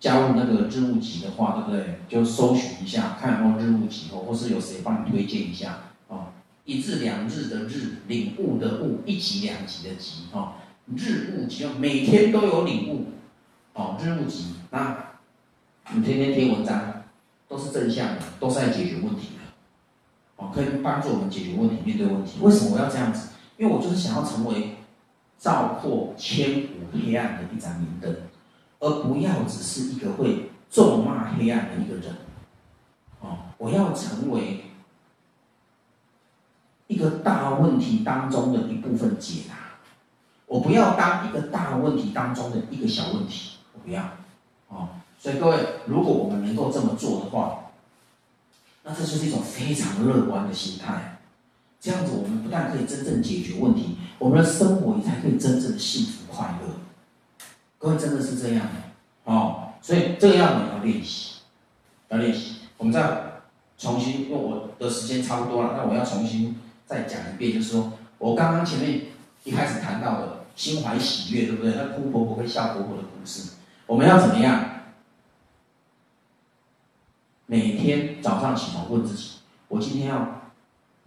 [0.00, 1.98] 加入那个日入级的话，对不对？
[2.08, 5.78] 就搜寻一下，看有没有日入级哦，或是有谁帮你推荐一下
[6.08, 6.28] 哦。
[6.64, 10.52] 一日两日的日，领悟的悟，一级两级的级哦。
[10.96, 13.08] 日入级，每天都有领悟
[13.74, 14.96] 哦，日入级那。
[15.94, 17.02] 你天天贴文章，
[17.48, 19.42] 都是正向的，都是在解决问题的，
[20.36, 22.38] 哦，可以帮助我们解决问题、面对问题。
[22.40, 23.30] 为什么我要这样子？
[23.58, 24.76] 因为我就是想要成为
[25.38, 28.16] 照破千古黑暗的一盏明灯，
[28.78, 32.14] 而不要只是一个会咒骂黑暗的一个人。
[33.20, 34.62] 哦，我要成为
[36.86, 39.54] 一个大问题当中的一部分解答，
[40.46, 43.51] 我不要当一个大问题当中的一个小问题，
[43.84, 44.02] 不要，
[44.68, 45.56] 哦，所以各位，
[45.86, 47.70] 如果我们能够这么做的话，
[48.82, 51.18] 那这就是一种非常乐观的心态。
[51.80, 56.74] 这样子，我们不但可以真正解决问题，我们的生活也才可以真正的幸福快乐。
[57.78, 58.72] 各位真的是这样的
[59.24, 61.40] 哦，所以这个样子要练习，
[62.08, 62.58] 要练习。
[62.76, 63.42] 我们再
[63.76, 66.56] 重新，因为我的时间差不多了，那我要重新
[66.86, 69.06] 再讲一遍，就是说我刚刚前面
[69.42, 71.74] 一开始谈到的心怀喜悦，对不对？
[71.74, 73.51] 那哭婆婆跟笑婆婆的故事，
[73.92, 74.58] 我们要怎么样？
[77.44, 79.32] 每天早上起床问自己，
[79.68, 80.40] 我今天要。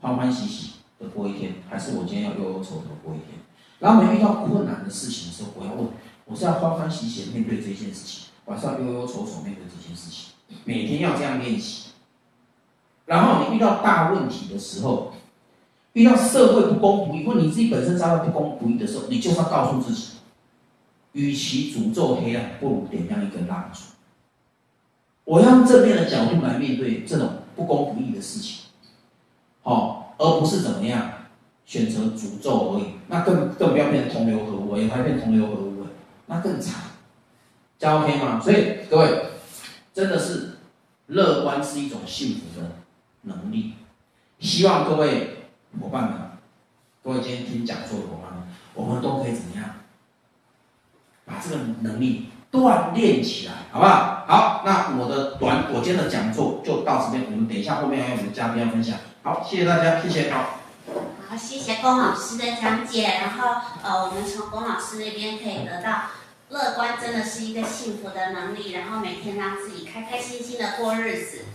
[0.02, 3.40] 欢欢喜喜的过一天，还是我今天要忧忧愁愁过一天？
[3.80, 5.88] 然后我们遇到困难的事情的时候，我要问：
[6.26, 10.34] 我是要欢欢喜喜面对这件事情，还是要忧忧愁愁面对这件事情？
[10.64, 11.90] 每天要这样练习。
[13.08, 15.14] 然后你遇到大问题的时候，
[15.94, 20.15] 遇到社会不公不义，或你自己本身遭到不公不义的时候，你就是要告诉自己：
[21.16, 23.80] 与其诅咒黑暗，不如点亮一根蜡烛。
[25.24, 28.66] 我要用正面的角度来面对这种不公不义的事情。
[29.64, 31.10] 哦，而不是怎么样
[31.66, 35.88] 选择诅咒而已，那更更不要变同流合污，也还变同流合污了，
[36.26, 36.84] 那更惨，
[37.80, 38.42] 这样 OK 吗？
[38.42, 39.24] 所以各位，
[39.94, 40.58] 真的是
[41.08, 42.72] 乐观是一种幸福的
[43.22, 43.74] 能力。
[44.40, 45.48] 希望各位
[45.80, 46.20] 伙伴们，
[47.02, 48.44] 各位今天听讲座的伙伴们，
[48.74, 49.64] 我们都可以怎么样，
[51.26, 54.24] 把这个能力锻炼起来，好不好？
[54.28, 58.98] 好，那我的短，我今天的讲座就到这边，我们等一下后面还有我们的嘉宾要分享。
[59.24, 60.32] 好，谢谢大家，谢谢。
[60.32, 60.60] 好，
[61.28, 63.04] 好，谢谢龚老师的讲解。
[63.22, 66.04] 然后，呃，我们从龚老师那边可以得到，
[66.50, 68.72] 乐观真的是一个幸福的能力。
[68.74, 71.46] 然后每天让自己开开心心的过日子，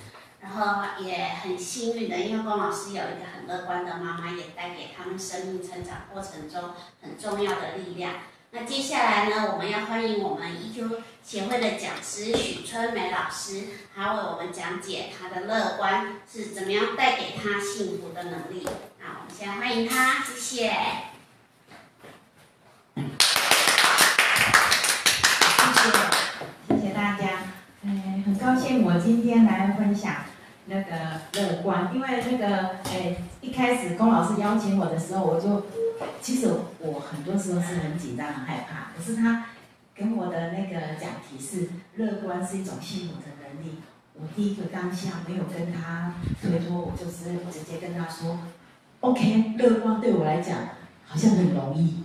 [0.40, 8.12] 然后也很幸运的，因为龚老师有一个很乐观的妈妈，也带给他们生命成长过程中很重要的力量。
[8.52, 18.66] 那接下来呢，我们要欢迎我们 EQ 协会的讲师许春梅老师，她为我们讲解她的乐观是怎么样带给她幸福的能力。
[18.98, 20.72] 好我们先欢迎她，谢谢。
[22.96, 23.04] 谢
[25.76, 27.44] 谢，谢谢大家。
[27.82, 30.24] 嗯，很高兴我今天来分享
[30.66, 35.62] 那个乐观，因为那个诶，一开始龚老师邀请我的时候，我就。
[36.22, 39.46] 其实我很多时候是很紧张、很害怕，可是他
[39.94, 43.76] 跟我的那个讲题是乐观是一种幸福的能力。
[44.14, 48.38] 我第一个当下没有跟他推脱，我就是直接跟他说
[49.00, 50.56] ：“OK，乐观对我来讲
[51.06, 52.02] 好像很容易。”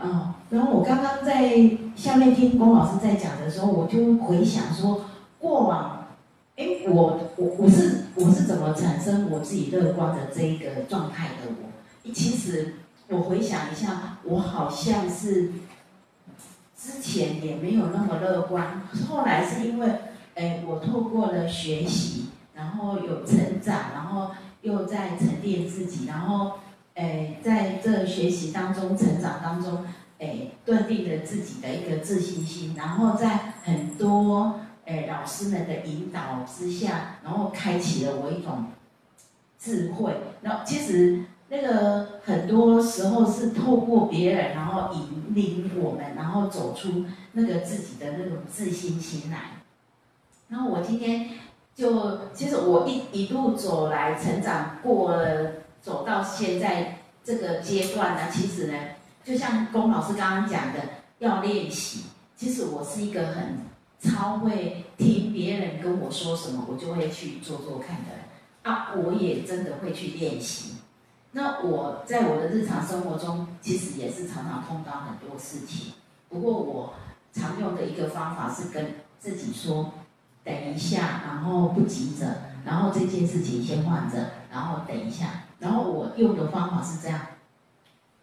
[0.00, 5.04] 嗯，然后我刚刚在下面听龚老师在讲的时候，我就回想说
[5.38, 6.01] 过往，
[6.62, 12.12] 哎，我我我是我是怎么产生我自己乐观的这一个状态的我？
[12.12, 12.74] 其实。
[13.08, 15.52] 我回想一下，我好像是
[16.74, 19.86] 之前也没有那么乐观，后来是因为，
[20.34, 24.30] 哎，我透过了学习，然后有成长，然后
[24.62, 26.52] 又在沉淀自己，然后，
[26.94, 29.84] 哎，在这学习当中、成长当中，
[30.18, 38.66] 哎，断定了自己的一个自信心，然后在很多哎老师们的引导之下，然后开启了我一种
[39.58, 40.14] 智慧。
[40.40, 41.24] 那其实。
[41.54, 49.50] 那个很多时候是透过别人，然后引领我们，然后走出那个自己的那种自信心来。
[50.48, 51.28] 然后我今天
[51.74, 55.52] 就，其实我一一路走来，成长过了，
[55.82, 58.74] 走到现在这个阶段呢，其实呢，
[59.22, 60.80] 就像龚老师刚刚讲的，
[61.18, 62.04] 要练习。
[62.34, 63.58] 其实我是一个很
[64.02, 68.68] 超会听别人跟我说什么，我就会去做做看的。
[68.68, 70.74] 啊，我也真的会去练习。
[71.32, 75.94] 那我在我的日常生活中，其实也是常常碰到很多事情。
[76.28, 76.94] 不过我
[77.32, 79.92] 常用的一个方法是跟自己说
[80.44, 87.20] ：“等一下，然后不急着，然后这件事情先放着，然后等一下。”然后我用的方法是这样，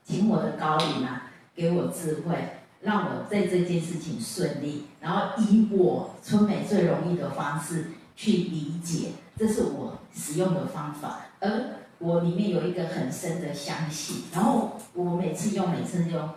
[0.03, 2.37] 请我的高灵啊给我智慧，
[2.81, 11.49] 让我在这件事情顺利，然后以我春美最容易的方式去理解，这是我使用的方法，而。
[12.01, 16.29] 我里面有一个很深的相信，然后我每次用，每次用，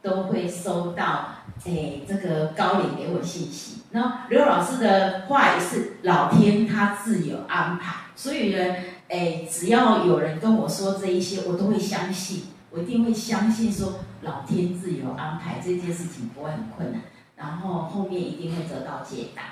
[0.00, 1.26] 都会收到，
[1.64, 3.82] 诶，这个高领给我信息。
[3.90, 8.76] 那刘老师的话也是，老天他自有安排，所以呢，
[9.08, 17.02] 诶，只要有人跟我说这一些，我都会相信，我一定会相信说，老天自有安排，这件事情不会很困难，
[17.36, 19.42] 然后后面一定会得到解答。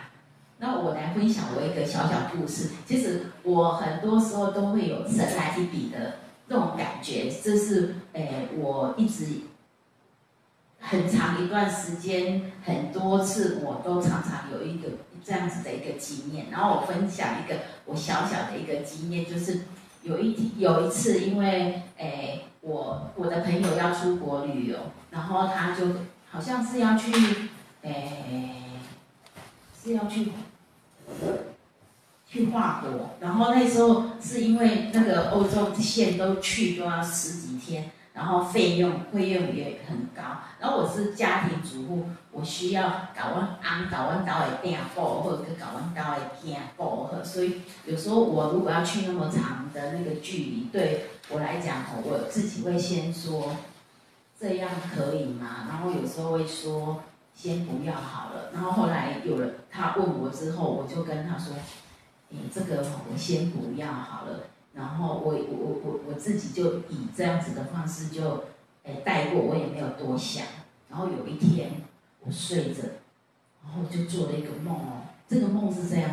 [0.58, 2.70] 那我来分享我一个小小故事。
[2.86, 6.16] 其实我很多时候都会有神来一笔的
[6.48, 9.26] 那种感觉，这是诶、我一直
[10.80, 14.88] 很长一段时间，很多次我都常常有一个
[15.24, 16.46] 这样子的一个经验。
[16.50, 19.60] 然后我分享一个我小小的一个经验，就是
[20.02, 24.76] 有一有一次，因为诶、我我的朋友要出国旅游，
[25.10, 25.86] 然后他就
[26.30, 27.10] 好像是要去
[27.82, 28.54] 诶。
[29.80, 30.32] 是要去
[32.28, 40.22] 去法国，然后那时候是因为那个欧洲线都去都要十几天，然后费用费用也很高。
[40.58, 42.82] 然后我是家庭主妇，我需要
[43.16, 53.54] 搞完安搞完岛的订货，或者是搞完岛的订货，所以有时候我如果要去那么长的那个距离，对我来讲，我自己会先说
[54.38, 55.66] 这样可以吗？
[55.68, 57.00] 然后有时候会说。
[57.40, 61.54] 先不要好了，然后后来有了他问我之后，我就跟他说
[62.30, 64.40] ：“你、这个我先不要好了。”
[64.78, 68.44] 然后我我我我自己就以这样子的方式就
[68.84, 70.46] 诶、带过，我也没有多想。
[70.88, 71.82] 然后有一天
[72.20, 72.82] 我睡着，
[73.64, 75.02] 然后就做了一个梦哦。
[75.28, 76.10] 这个梦是这样：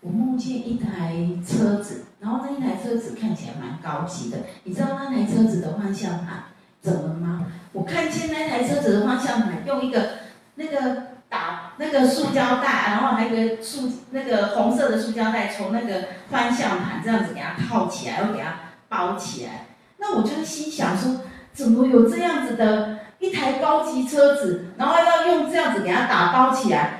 [0.00, 4.38] 我梦见一台车子，然后那一台车子看起来蛮高级的。
[4.62, 6.44] 你知道那台车子的方向盘
[6.80, 7.52] 怎么吗？
[7.72, 10.22] 我看见那台车子的方向盘用一个。
[10.54, 18.54] 那个打那个塑胶袋，然后还有个塑那个红色的塑胶袋，从那个方向盘这样子给它套起来，又给它
[18.90, 19.68] 包起来。
[19.96, 21.22] 那我就心想说，
[21.54, 26.98] 怎么有这样子的一台高级车子，然后要用这样子给它打包起来？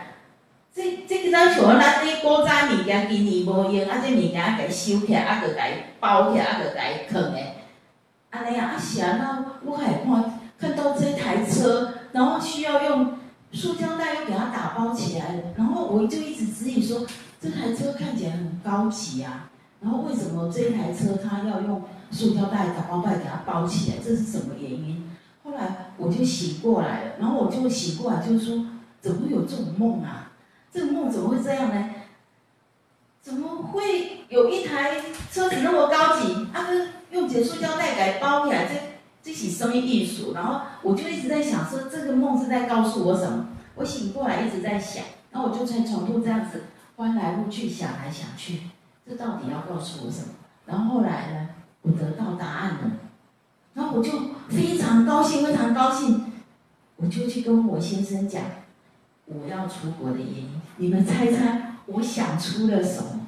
[0.75, 5.61] 这这个咱像咱这古早物件，今年无用，啊这物件给收起来，啊个给
[6.01, 7.57] 包起来，啊个给放诶。
[8.31, 13.19] 安尼啊，啊是啊，那我还看看到这台车，然后需要用。
[13.53, 17.07] 塑胶袋又给它打包起来了，然后我就一直指引说，
[17.41, 19.51] 这台车看起来很高级啊，
[19.81, 23.97] 然后为什么这一台车它要用塑胶袋、打包袋给它包起来？
[24.03, 25.11] 这是什么原因？
[25.45, 28.67] 后来我就醒过来了，然后我就醒过来就是说，
[29.01, 30.33] 怎么会有这种梦啊？
[30.73, 31.91] 这个梦怎么会这样呢？
[33.21, 35.01] 怎么会有一台
[35.31, 36.67] 车子那么高级，啊，
[37.11, 38.67] 用解塑胶袋给包起来？
[38.67, 38.92] 这
[39.23, 43.49] 这是什么艺术，然后我就一直在想说，这个梦是在告诉我什么？
[43.77, 46.65] 我醒过来一直在想，然后我就在床铺这样子
[46.97, 48.63] 翻来覆去想来想去，
[49.09, 50.35] 这到底要告诉我什么？
[50.67, 51.49] 然后后来呢，
[51.83, 52.91] 我得到答案了，
[53.75, 54.11] 然后我就
[54.49, 56.33] 非常高兴，非常高兴，
[56.97, 58.43] 我就去跟我先生讲
[59.27, 60.51] 我要出国的原因。
[60.77, 63.22] 你们猜猜，我想出了什么？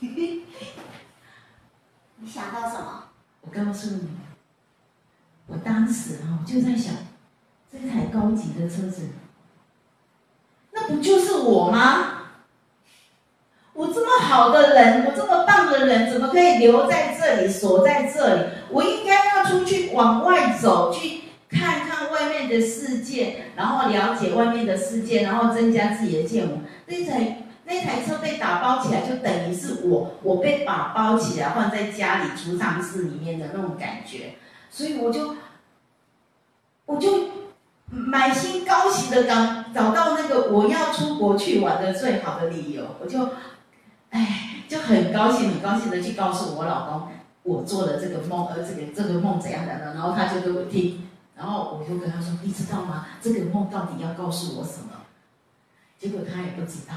[2.20, 3.04] 你想到什么？
[3.40, 4.08] 我告诉你，
[5.46, 6.94] 我当时啊，就在想，
[7.72, 9.08] 这台高级的车子，
[10.72, 12.14] 那不就是我吗？
[13.72, 18.50] 我这么好的人，我这么棒的人，怎么可以留在这里，锁在这里？
[18.70, 26.64] 我应该要出去往外走，去看看外面的世界，然后了解外面的世界，然后增加自己的见闻。
[26.86, 27.44] 那台。
[27.68, 34.36] 那台车被打包起来，就等于是我，我被打包起来放在家里储藏室里面的那种感觉，
[34.70, 35.36] 所以我就，
[36.86, 37.28] 我就
[37.90, 43.28] 满心高兴的找找到那个我要出国去玩的最好的理由，我就，
[44.08, 47.08] 哎，就很高兴很高兴的去告诉我老公，
[47.42, 49.92] 我做了这个梦，而这个这个梦怎样的呢？
[49.92, 51.06] 然后他就给我听，
[51.36, 53.08] 然后我就跟他说，你知道吗？
[53.20, 55.02] 这个梦到底要告诉我什么？
[55.98, 56.94] 结果他也不知道。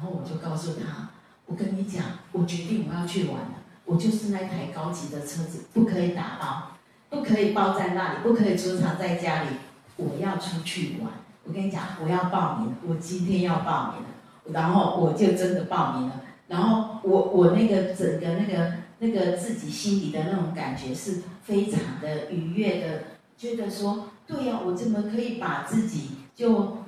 [0.00, 1.10] 然后我就告诉他，
[1.44, 3.52] 我跟你讲，我决定我要去玩了。
[3.84, 6.70] 我就是那台高级的车子，不可以打包，
[7.10, 9.48] 不可以包在那里，不可以储藏在家里。
[9.96, 11.10] 我要出去玩。
[11.44, 14.54] 我跟你讲，我要报名，我今天要报名。
[14.54, 16.22] 然后我就真的报名了。
[16.48, 23.02] 然后我我那个整个那个那个自己心里的那种感觉是非常的愉悦的，
[23.36, 26.78] 觉得说，对呀，我怎么可以把自己就，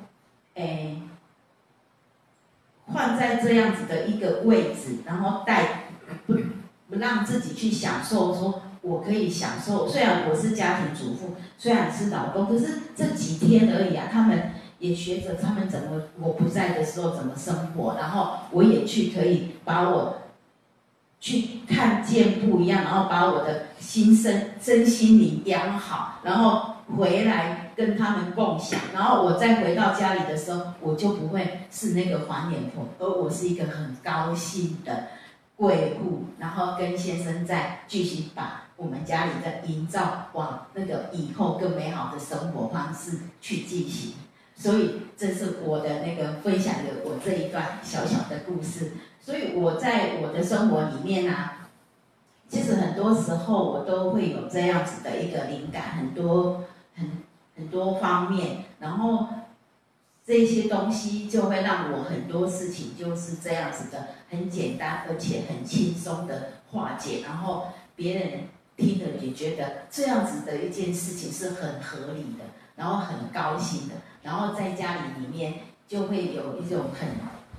[0.54, 1.01] 诶。
[2.92, 5.84] 换在这样子的一个位置，然后带
[6.26, 6.34] 不
[6.88, 9.88] 不让自己去享受，说我可以享受。
[9.88, 14.08] 虽然我是家庭主妇，虽然是老公，可是这几天而已啊。
[14.12, 20.18] 他们也学着他们怎么我不在的时候怎么生活，然后我也去可以把我
[21.18, 27.71] 去看见不一样，然后把我的心身身心灵养好，然后回来。
[27.76, 35.08] 跟他们共享，然后我再回到家里的时候，我就不会是那个黄脸婆，而我是一个很高兴的，
[35.56, 44.14] 贵妇，然后跟先生再继续把我们家里的营造往那个以后更美好的生活方式去进行。
[44.54, 48.92] 所以这是我的那个分享的我这一段小小的故事。
[49.20, 51.68] 所以我在我的生活里面呢、啊，
[52.48, 56.64] 其实很多时候我都会有这样子的一个灵感，很多
[56.94, 57.21] 很
[57.56, 59.28] 很多方面，然后。
[60.24, 68.44] 这些东西就会让我很多事情就是这样子的，很简单而且很轻松的化解，然后别人
[68.76, 72.44] 听了也觉得这样子的一件事情是很合理的，
[72.76, 75.54] 然后很高兴的，然后在家里里面
[75.88, 77.08] 就会有一种很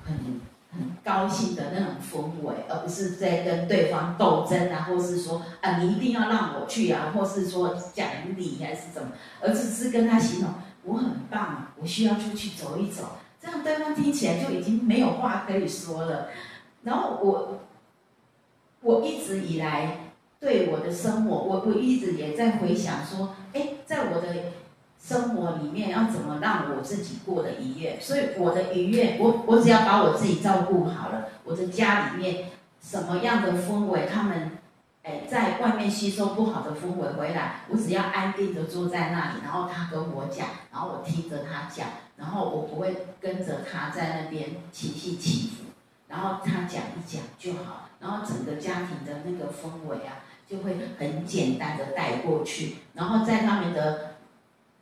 [0.06, 0.40] 很
[0.74, 9.10] 很高兴的那种氛围，而不是在跟对方斗争啊，或是说啊你一定要让我去啊，或是说奖励还是怎么，
[9.42, 10.50] 而只是跟他形容。
[10.86, 13.04] 我很棒，我需要出去走一走，
[13.42, 16.28] 这样对方听起来就已经没有话可以说了。
[16.84, 17.60] 然后我，
[18.82, 20.12] 我一直以来
[20.42, 24.36] 对我的生活，我我一直也在回想说，哎，在我的
[25.06, 28.00] 生活里面要怎么让我自己过得愉悦？
[28.00, 32.52] 所以我的愉悦，我我只要把我自己照顾好了，我的家里面
[32.82, 34.52] 什么样的氛围，他们。
[35.06, 45.66] 哎，在外面吸收不好的氛围回来，我只要安定的坐在那里，然后他跟我讲，然后我听着他讲，然后我不会跟着他在那边情绪起伏，
[46.08, 54.13] 然后他讲一讲就好，然后整个家庭的那个氛围啊，就会很简单的带过去，然后在他们的，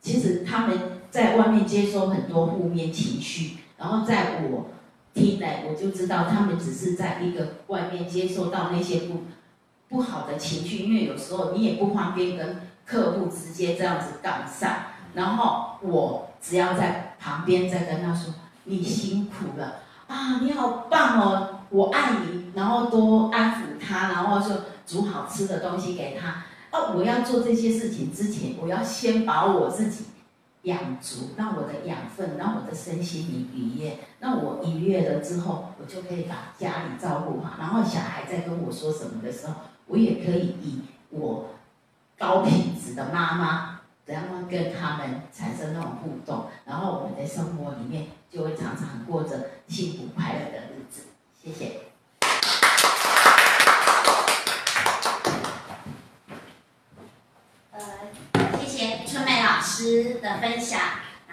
[0.02, 0.78] 其实他们
[1.10, 4.66] 在外面接收很多负面情绪，然后在我
[5.14, 9.22] 听来，我就知道他们只是在一个外面接受到那些不。
[9.88, 14.74] 不好的情绪，因为有时候你也不方便跟客户直接这样子杠上，
[15.12, 18.32] 然后我只要在旁边再跟他说
[18.64, 26.42] ：“你辛苦了啊，你好棒哦，我爱你。”然后多安抚他，然后就煮好吃的东西给他。
[26.72, 30.06] 哦，我要做这些事情之前，我要先把我自己
[30.62, 33.98] 养足，让我的养分，让我的身心灵愉悦。
[34.20, 37.56] 那我愉悦了之后，我就可以把家里照顾好。
[37.58, 39.54] 然后小孩在跟我说什么的时候。
[39.88, 41.50] 我也可以以我
[42.16, 51.02] 高品质的妈妈，然后跟他们产生那种互动，然后我们的生活里面就会常常过着幸福快乐的日子。
[51.42, 51.80] 谢谢。
[57.72, 57.80] 呃，
[58.60, 59.60] 谢谢春美老
[60.20, 60.80] 的分享。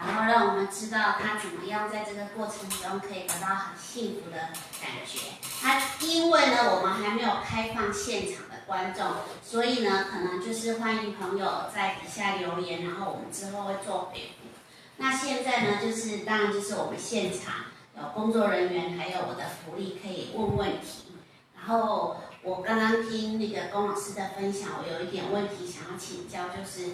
[0.01, 4.38] 然后让我们知道他怎么样在这个过程中可以得到很幸福的
[4.80, 5.20] 感觉。
[5.62, 9.05] 他因为呢，我们还没有开放现场的观众，
[9.43, 14.47] 所以呢，可能就是欢迎朋友在底下留言，然后我们之后会做回复。
[14.95, 17.66] 那现在呢，就是当然就是我们现场
[17.97, 21.12] 有工作人员，还有我的福利可以问问题。
[21.57, 26.91] 然后我刚刚听那个龚老师的分享，我有一点问题想要请教，就是。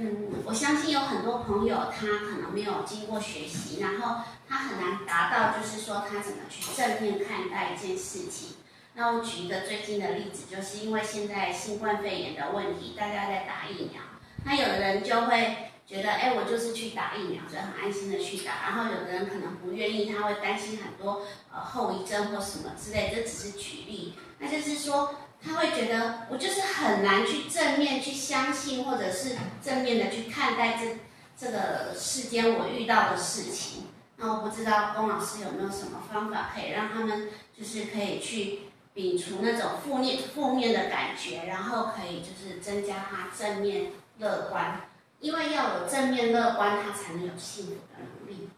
[0.00, 8.50] 嗯，我相信有很多朋友他可能没有经过学习，然后他很难达到，就是说他怎么去正面看待一件事情。
[8.94, 14.00] 那我举一个最近的例子，就是因为现在新冠肺炎的问题，大家在打疫苗，
[14.44, 18.52] 那有的人就会觉得，哎，我就是去打疫苗，就很安心的去打。
[18.68, 21.22] 然后有的人可能不愿意，他会担心很多
[21.52, 24.14] 呃后遗症或什么之类，这只是举例。
[24.38, 25.12] 那就是说。
[25.40, 30.98] 他会觉得我就是很难去正面去相信，或者是正面的去看待这
[31.36, 33.84] 这个世间我遇到的事情。
[34.16, 38.62] 那我不知道龚老师有没有什么方法可以让他们就是可以去
[38.94, 44.88] 摒除那种负面负面的感觉，然后可以就是增加他正面乐观，
[45.20, 48.48] 因为要有正面乐观，他才能有幸福的能力。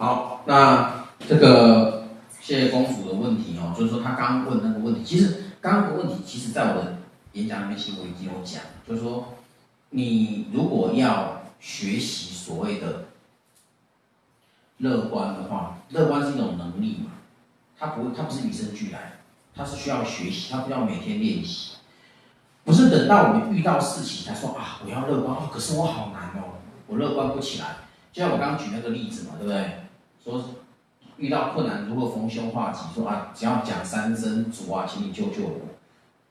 [0.00, 2.04] 好，那这个
[2.40, 6.96] 谢谢公主的问题哦，就是说他刚问那个问题，其实刚刚的问题，其实在我的
[7.32, 9.34] 演讲里面其实我已经有讲，就是说
[9.90, 13.08] 你如果要学习所谓的
[14.78, 17.10] 乐观的话，乐观是一种能力嘛，
[17.78, 19.18] 它不它不是与生俱来，
[19.54, 21.72] 它是需要学习，它不要每天练习，
[22.64, 26.56] 不是等到我们遇到事情才说啊我要乐观哦，可是我好难哦，
[26.86, 27.76] 我乐观不起来，
[28.14, 29.79] 就像我刚举那个例子嘛，对不对？
[30.30, 30.44] 说
[31.16, 35.60] 遇到困难如何逢凶化吉，说啊，只要讲三声主啊，请你救救我，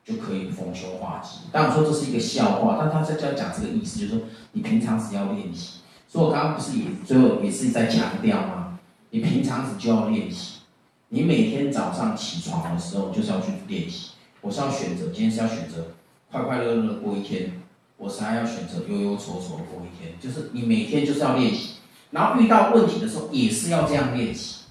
[0.04, 1.40] 就可以逢凶化吉。
[1.52, 4.22] 但我说这是一个笑话，但他在在讲这个意思，就是说
[4.52, 5.80] 你平常时要练习。
[6.08, 8.78] 所以我刚刚不是也最后也是在强调吗？
[9.10, 10.60] 你平常时就要练习，
[11.08, 14.10] 你每天早上起床的时候就是要去练习。
[14.40, 15.88] 我是要选择，今天是要选择
[16.32, 17.60] 快快乐乐的过一天，
[17.96, 20.18] 我是还要选择忧忧愁愁的过一天。
[20.18, 21.74] 就是你每天就是要练习。
[22.10, 24.64] 然后遇到问题的时候也是要这样练习。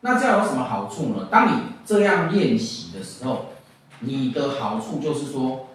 [0.00, 1.28] 那这样有什么好处呢？
[1.30, 3.46] 当你这样练习的时候，
[4.00, 5.68] 你的好处就是说，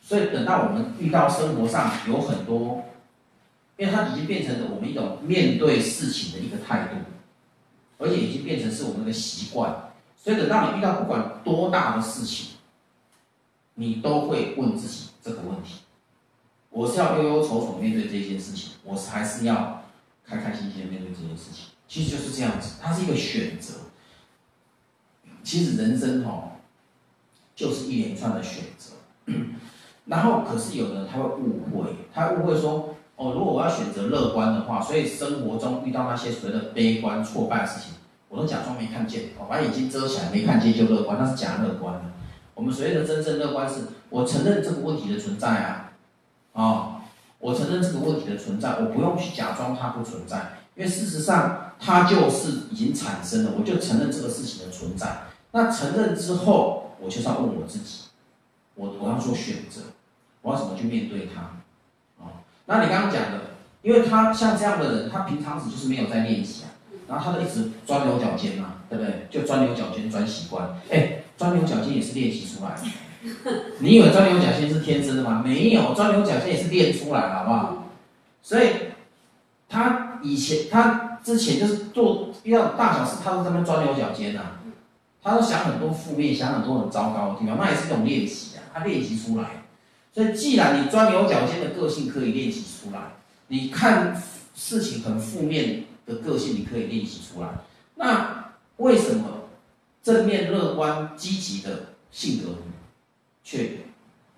[0.00, 2.84] 所以等到我们遇到生活上有很多，
[3.76, 6.96] 因为它已经变成了我们一种面对事情的一个态度，
[7.98, 9.92] 而且已经变成是我们的习惯。
[10.16, 12.50] 所以等到你遇到不管多大的事情，
[13.74, 15.80] 你都会问自己这个问题：
[16.70, 19.75] 我是要忧忧愁愁面对这件事情，我还是要
[20.26, 21.66] 开开心心面对这件事情？
[21.88, 23.74] 其实就是这样子，它是一个选择。
[25.44, 26.56] 其实人生哈，
[27.54, 28.94] 就是一连串的选择。
[30.06, 37.94] 然后，可是有的人他会误会，他误会说，哦，如果我要选择乐观的话，所以生活中遇到那些所谓的悲观、挫败的事情，
[38.28, 42.12] 我都假装没看见，哦，把眼睛遮起来，没看见就乐观，那是假乐观。
[42.54, 45.92] 我们所谓的真正乐观是，我承认这个问题的存在啊，
[46.52, 46.95] 啊、
[47.46, 50.54] 我承认这个问题的存在，我不用去假装它不存在。
[50.74, 55.18] 因为事实上，它就是已经产生了，我就承认这个事情的存在。
[55.52, 58.06] 那承认之后，我就是要问我自己，
[58.74, 59.80] 我我要做选择，
[60.42, 61.62] 我要怎么去面对它？
[62.18, 63.40] 哦，那你刚刚讲的，
[63.82, 66.74] 因为他像这样的人，他平常时就是没有在练习啊，
[67.06, 69.28] 然后他就一直钻牛角尖嘛，对不对？
[69.30, 70.76] 就钻牛角尖，钻习惯。
[70.90, 72.82] 哎，钻牛角尖也是练习出来的。
[73.80, 75.42] 你以为钻牛角尖是天生的吗？
[75.44, 77.84] 没有，钻牛角尖也是练出来的，好不好？
[78.42, 78.68] 所以
[79.68, 80.04] 他。
[80.22, 84.40] 以前他之前就是做遇到大小事，他都在那钻牛角尖呐，
[85.22, 89.62] 他都想很多负面，想很多很糟糕的地方，那也是一种练习啊，他练习出来。
[90.12, 92.98] 所以既然你钻牛角尖的个性可以练习出来，
[93.48, 94.20] 你看
[94.54, 97.48] 事情很负面的个性你可以练习出来，
[97.94, 99.24] 那为什么
[100.02, 102.54] 正面乐观积极的性格
[103.46, 103.78] 却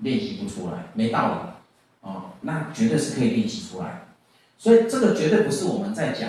[0.00, 0.84] 练习不出来？
[0.92, 1.38] 没道理
[2.02, 4.02] 哦，那绝对是可以练习出来。
[4.58, 6.28] 所以这个绝对不是我们在讲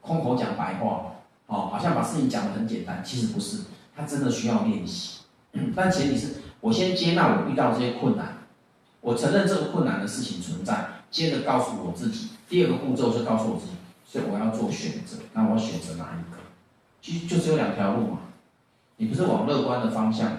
[0.00, 1.12] 空口讲白话，
[1.46, 3.62] 哦，好像把事情讲得很简单，其实不是，
[3.94, 5.20] 它真的需要练习。
[5.76, 8.38] 但前提是我先接纳我遇到这些困难，
[9.00, 13.72] 我承认这个困难的事情存在，接着告诉我自己，第二个步骤是告诉我自己，
[14.04, 16.38] 所以我要做选择，那我选择哪一个？
[17.00, 18.18] 其实就只有两条路嘛，
[18.96, 20.32] 你不是往乐观的方向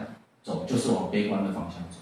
[0.43, 1.97] 走，就是往悲观的方向走，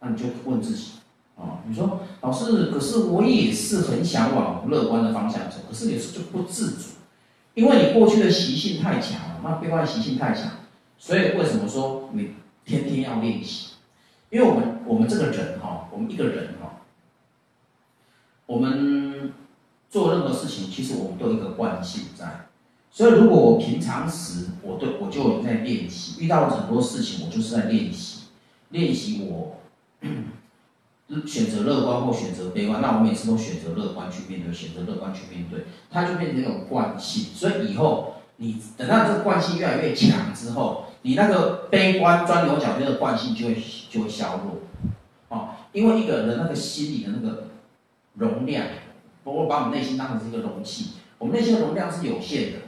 [0.00, 0.92] 那你就问自己。
[1.34, 6.90] 啊，你说老师，可是我也是很想往乐观的方向走，可是有时就不自主，
[7.54, 10.50] 因为你过去的习性太强了，那悲观习性太强，
[10.98, 12.34] 所以为什么说你
[12.66, 13.70] 天天要练习？
[14.28, 16.82] 因为我们我们这个人哈，我们一个人哈，
[18.44, 19.32] 我们
[19.88, 22.46] 做任何事情，其实我们都有一个惯性在，
[22.92, 28.24] 所以如果我平常时我对我就在练习，遇到很多事情，我就是在练习，
[28.68, 29.56] 练习我。
[31.26, 37.34] 选择乐观或选择悲观，那我每次都选择乐观去面对，选择乐观去面对，它就变成一种惯性。
[37.34, 44.60] 所以以后你等到这个惯性越来越强之后，你那个悲观钻牛角尖的惯性就会就会削弱，
[45.28, 47.48] 哦，因为一个人那个心里的那个
[48.14, 48.64] 容量，
[49.22, 52.58] 包括把我们内心当成是一个容器，我们内心的容量是有限的。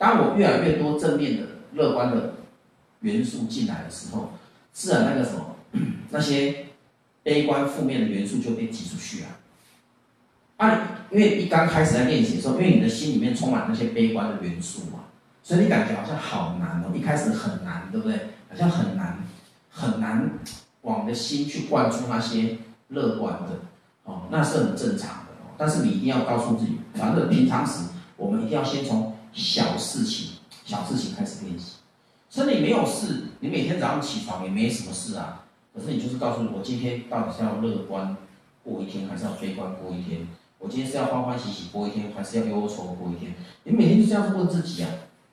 [0.00, 1.42] 当我越来越多正面的、
[1.74, 2.32] 乐观的
[3.00, 4.32] 元素进来的时候，
[4.72, 5.56] 自然那个什么
[6.08, 6.64] 那些。
[7.22, 9.28] 悲观负面的元素就被挤出去了。
[10.56, 15.00] 啊，因为一刚开始在练习的时候，因为你的心里面充满那些悲观的元素嘛，
[15.42, 18.16] 所以你感觉好像好难哦，一开始很难，对不对？
[18.48, 19.22] 好像很难，
[19.68, 20.30] 很难
[20.80, 22.56] 往的心去灌输那些
[22.88, 23.60] 乐观的
[24.04, 25.52] 哦，那是很正常的哦。
[25.58, 27.84] 但是你一定要告诉自己，反正平常时
[28.16, 30.32] 我们一定要先从小事情、
[30.64, 31.76] 小事情开始练习。
[32.28, 35.44] 身体没有事，你每天早上起床也没什么事啊。
[35.74, 38.16] 可是你就是告诉我，今天到底是要乐观
[38.62, 40.26] 过一天，还是要悲观过一天？
[40.58, 43.34] 我今天是要欢欢喜喜过一天，还是要忧愁过一天？
[43.64, 44.90] 你每天就这样问自己啊，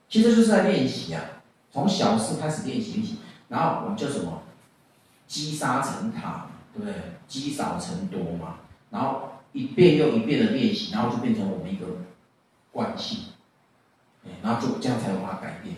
[0.07, 1.21] 其实就是在练习啊，
[1.71, 3.17] 从小事开始练习练习，
[3.49, 4.41] 然后我们就什么
[5.27, 6.93] 积沙成塔，对不对？
[7.27, 8.59] 积少成多嘛，
[8.89, 11.87] 然后一遍又一遍的练习，然后就变成我们一个
[12.71, 13.19] 惯性，
[14.43, 15.75] 然后就这样才有办法改变。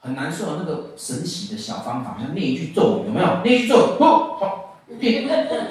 [0.00, 3.42] 很难受那个神奇的小方法，像念一句咒语，有没有？
[3.42, 5.26] 念一句咒语，呼，好变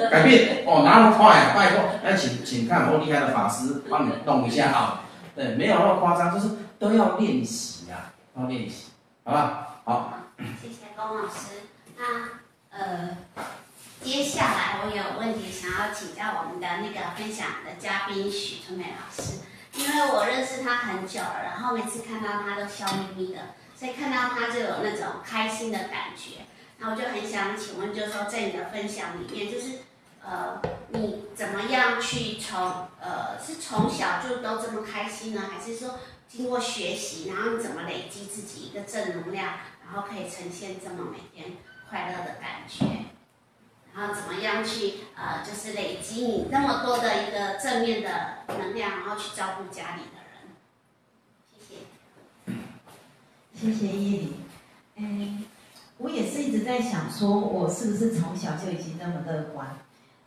[0.09, 1.53] 改变哦，哪那么快啊？
[1.55, 5.01] 拜托，那请请看我厉害的法师帮你弄一下啊。
[5.35, 8.91] 对，没有那么夸张，就是都要练习呀，要练习，
[9.23, 9.67] 好吧？
[9.83, 10.13] 好，
[10.61, 11.69] 谢谢龚老师。
[11.95, 13.17] 那呃，
[14.01, 19.39] 接下来我有问题想要请教我们的那个分享的嘉宾许春梅老师，
[19.75, 23.39] 因为我认识他很久了，然后每次看到他都笑眯眯的。
[23.75, 26.45] 所以看到他就有那种开心的感觉，
[26.77, 29.79] 那我就很想请问，就是说在你的分享里面，就是
[30.23, 35.49] 呃，你怎么样去从呃是从小就都这么开心呢？
[35.51, 39.47] 还是说经过学习，然后你怎么累积自己一个正能量，
[39.83, 41.57] 然后可以呈现这么每天
[41.89, 42.85] 快乐的感觉？
[43.95, 50.49] 然后怎么样去呃就是累积你那么多的一个正面的能量，然后去照顾家里的人？
[51.51, 51.75] 谢谢。
[53.53, 54.33] 谢谢伊犁。
[54.95, 55.45] 嗯，
[55.97, 59.67] 我也是一直在想，说我是不是从小就已经那么乐观？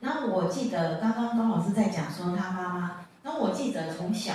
[0.01, 4.35] 然后我记得刚刚高老师在讲说他妈妈，然后我记得从小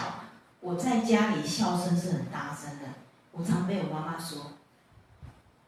[0.59, 2.87] 我在家里笑声是很大声的，
[3.31, 4.53] 我常被我妈妈说，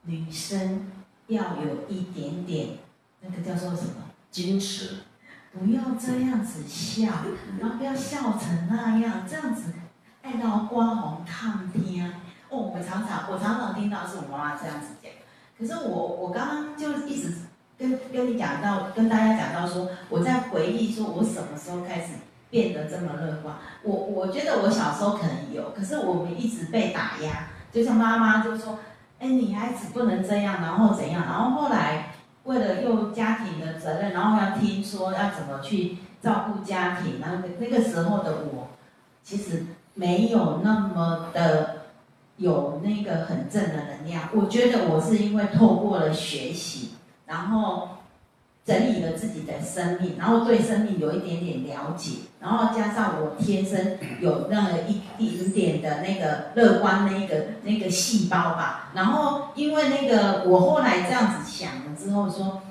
[0.02, 0.92] 女生
[1.28, 2.78] 要有一点点
[3.24, 3.94] 那个叫做什么
[4.32, 4.98] 矜持，
[5.52, 7.08] 不要这样子笑，
[7.60, 9.74] 然后不要笑成那样，这样子
[10.22, 12.14] 爱到刮红烫天。
[12.50, 15.12] 哦，我常常我常常听到是我妈妈这样子讲，
[15.58, 17.34] 可是我我刚刚就一直。
[17.76, 22.10] 跟跟你讲到，跟大家讲到说，我在回忆说，我什么时候开始
[22.50, 23.56] 变得这么乐观？
[23.82, 28.78] 我我觉得我小时候可能有，可是我们一直被打压，就像妈妈就说，
[29.20, 31.24] 哎，女孩子不能这样，然后怎样？
[31.26, 32.13] 然后后来
[32.44, 38.70] 为了有家庭的责任，然后要听说要怎么去照顾家庭，然后那个时候的我，
[39.24, 41.84] 其实没有那么的
[42.38, 44.30] 有那个很正的能量。
[44.34, 46.92] 我觉得我是因为透过了学习。
[47.26, 47.90] 然后
[48.66, 58.92] 整理了自己的生命，然后对生命有一点点了解，然后加上我天生有那么一点点的那个乐观那个那个细胞吧。
[58.96, 62.62] 然后因为那个我后来这样子想了之后说，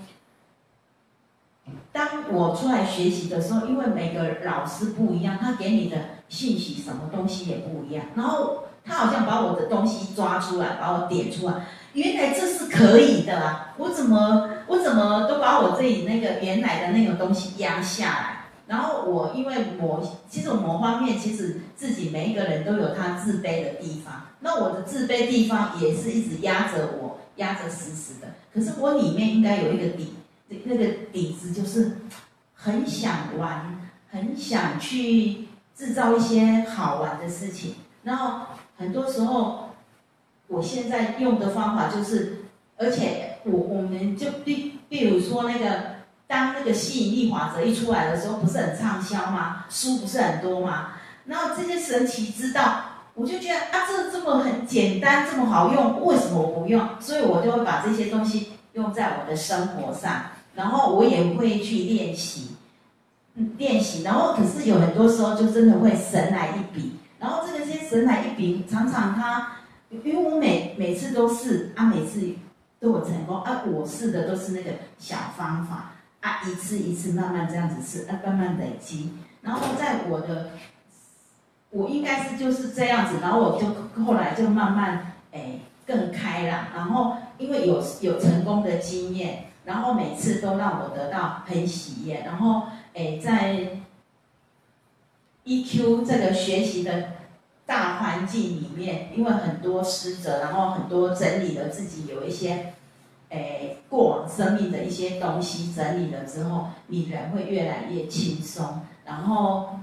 [1.93, 5.97] 当我出来学习的时候，因为每个老师不一样，他给你的
[6.31, 11.67] 信息什么东西也不一样，然后他好像把我的东西抓出来，把我点出来。
[11.93, 13.75] 原来这是可以的啊！
[13.77, 18.45] 我怎么我怎么都把我自己那个原来的那个东西压下来？
[18.67, 28.29] 然后我因为我其实某方面其实自己每一个人都有他自卑的地方，那我的自卑地方也是一直压着我，压着死死的。
[28.55, 30.15] 可是我里面应该有一个底，
[30.65, 31.99] 那个底子就是
[32.55, 33.79] 很想玩，
[34.11, 37.75] 很想去制造一些好玩的事情。
[38.05, 38.47] 然后
[38.79, 39.69] 很多时候。
[40.49, 42.45] 我现在用的方法就是，
[42.77, 45.97] 而且我我们就比比如说那个，
[46.27, 49.65] 当那个吸引力法则一出来的时候，不是很畅销吗？
[49.69, 50.93] 书不是很多吗？
[51.27, 52.83] 然后这些神奇之道，
[53.15, 56.89] 我就觉得啊，这这么很简单，这么好用，为什么我不用？
[57.01, 62.57] 所以我就会把这些东西用在我的生活上，然后我也会去练习，
[63.35, 64.03] 嗯，练习。
[64.03, 69.57] 然后可是有很多时候就真的会神来一笔，然后这个些神来一笔，常常它。
[70.05, 72.23] 因为我每每次都是啊，每次
[72.83, 80.51] 都有成功啊，我试的都是那个小方法啊，一次一次慢慢这样子试啊，慢慢累积，然后在我的，
[81.71, 92.65] 我应该是就是这样子，然后我就后来就慢慢哎更开朗，然后因为有有成功的经验，然后每次都让我得到很喜悦，然后
[92.95, 93.79] 哎在
[95.45, 97.22] EQ 这个学习的。
[97.65, 102.75] 大环境里面，因为很多师者，然后很多整理了自己有一些，
[103.31, 108.81] 诶，过往生命的一些东西整理了之后，你人会越来越轻松。
[109.05, 109.79] 然后，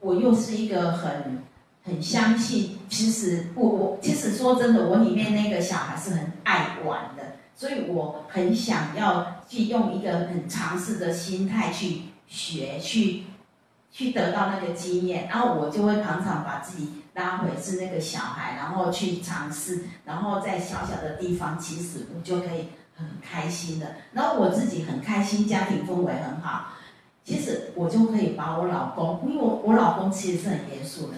[0.00, 1.42] 我又是一个很
[1.84, 13.24] 很相信，其实我我其实说真的，我里面那个小孩是很爱玩的，所以我很想要去用一个很尝试的心态去学去。
[13.92, 23.86] 去得到那个经验，然后我就会常常把自己拉回是那个小孩，然后去尝试，然后在小小的地方，其实我就可以很开心的。
[24.12, 26.68] 然后我自己很开心，家庭氛围很好，
[27.24, 31.14] 其实我就可以把我老公，因为我我老公其实是很严肃的，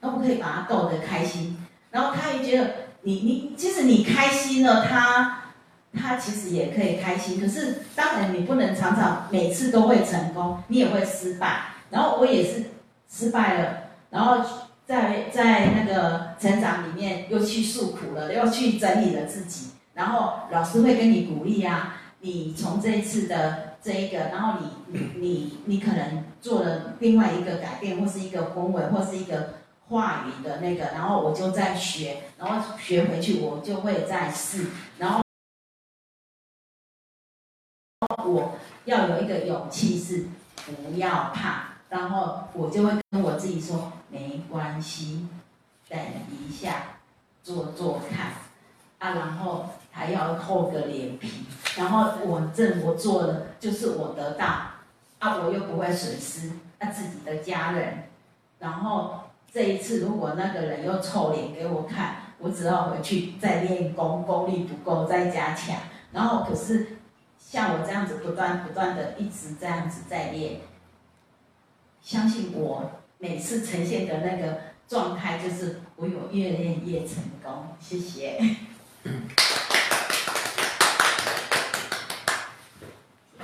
[0.00, 2.70] 那我可以把他逗得开心，然后他也觉得
[3.02, 5.42] 你你其实你开心了，他
[5.92, 7.38] 他其实也可以开心。
[7.38, 11.75] 可是当然你不能常常每次都会成功，你也会失败。
[11.90, 12.64] 然后我也是
[13.08, 13.78] 失败了，
[14.10, 14.44] 然后
[14.84, 19.70] 在在那个成长里面又去诉苦了，又去整理了自己。
[19.94, 29.54] 然后老师会跟你鼓励啊，你从这一次的这一个，然后你你你你可能做了另外一个改变，或是一个氛围，或是一个
[29.88, 34.66] 话语的那个，然后我就再学，然后学回去我就会再试，
[34.98, 35.22] 然后
[38.26, 40.26] 我要有一个勇气是
[40.66, 41.65] 不要怕。
[41.88, 45.28] 然后我就会跟我自己说，没关系，
[45.88, 45.98] 等
[46.30, 46.82] 一下，
[47.42, 48.32] 做做看，
[48.98, 51.46] 啊，然后还要厚个脸皮，
[51.76, 54.44] 然后我这我做了，就是我得到，
[55.20, 58.04] 啊，我又不会损失啊自己的家人。
[58.58, 59.20] 然后
[59.52, 65.76] 这一次如果那个人又臭脸给我看，我只好回去再练功，功力不够再加强。
[66.12, 66.98] 然后可是
[67.38, 70.60] 像我这样子不断不断的一直这样子在练，
[72.06, 72.88] 相信我
[73.18, 77.76] 每次呈现的那个状态就是我有越练越成功。
[77.80, 78.38] 谢谢。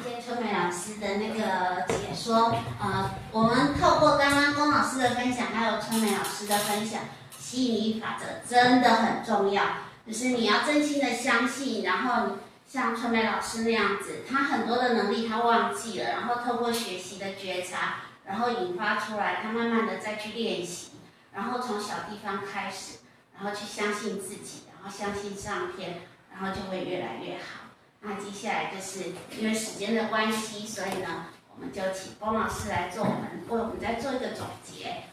[0.00, 0.22] 谢谢。
[0.24, 7.00] 春美老师的那个解说，呃，我们透过刚刚龚老师的分享，还有春梅老师的分享，
[7.36, 9.64] 吸引力法则真的很重要。
[10.06, 12.36] 就是你要真心的相信，然后
[12.68, 20.92] 像春梅老师那样子，他很多的能力他忘记了，然后透过学习的觉察，然后引发出来，他慢慢的再去练习，
[21.34, 22.98] 然后从小地方开始，
[23.36, 27.68] 然后去相信自己，然后相信上天，然后就会越来越好。
[28.00, 35.04] 那接下来就是因为时间的关系，所以呢，我们就请龚老师来做我们为我们再做一个总结，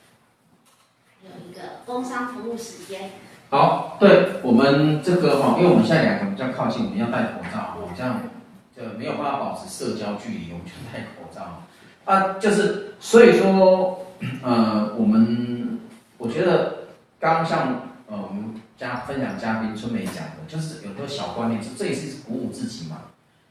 [1.22, 3.12] 有一个工商服务时间。
[3.50, 8.22] 好，对我们这个哈，因为我们现在两个比较靠近，我们要戴口罩哦，这样
[8.76, 11.64] 就没有办法保持社交距离，我们就戴口罩。
[12.10, 14.08] 啊，就是所以说，
[14.42, 15.80] 呃，我们
[16.18, 16.86] 我觉得
[17.20, 18.56] 刚像呃我们。
[18.80, 23.02] 加分享嘉宾春梅讲的，就是有个小观念，这也是鼓舞自己嘛，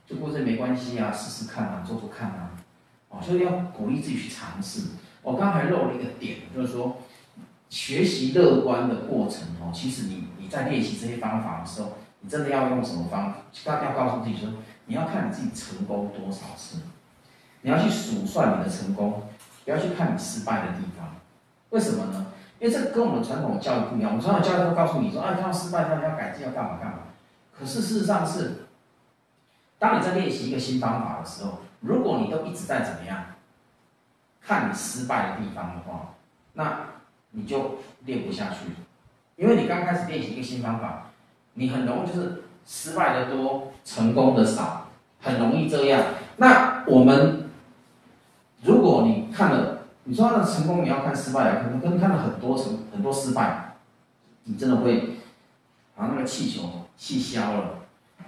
[0.07, 2.49] 就过这没关系啊，试试看啊，做做看啊，
[3.09, 4.87] 哦，所以要鼓励自己去尝试。
[5.21, 6.97] 我刚才漏了一个点，就是说
[7.69, 13.37] 学习乐观的过程哦，其实你你在练习这些方法的时候，你真的要用什么方法？
[13.65, 14.49] 要要告诉自己说，
[14.87, 16.77] 你要看你自己成功多少次，
[17.61, 19.23] 你要去数算你的成功，
[19.65, 21.15] 不要去看你失败的地方，
[21.69, 22.27] 为什么呢？
[22.59, 26.97] 因为这跟我们传统的教育不一样，我们传统教育都告诉你说，啊，要失败，要要改进，要干嘛干嘛。
[27.57, 28.65] 可是事实上是，
[29.77, 33.23] 当你在练习一个新方法的时候，如果你都一直在怎么样，
[34.41, 36.15] 看你失败的地方的话，
[36.53, 36.81] 那
[37.31, 38.71] 你就练不下去。
[39.37, 41.07] 因为你刚开始练习一个新方法，
[41.53, 44.87] 你很容易就是失败的多，成功的少，
[45.21, 46.03] 很容易这样。
[46.35, 47.38] 那我们，
[49.39, 49.77] 看了。
[50.03, 53.75] 你说他的成功，你要看失败啊，可能跟看了很多成很多失败，
[54.43, 55.17] 你真的会，
[55.95, 57.79] 把那个气球气消了，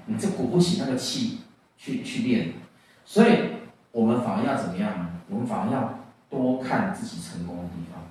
[0.05, 1.39] 你就鼓不起那个气
[1.77, 2.53] 去去练，
[3.03, 3.55] 所以
[3.91, 5.09] 我们反而要怎么样呢？
[5.27, 8.03] 我们反而要多看自己成功的地方。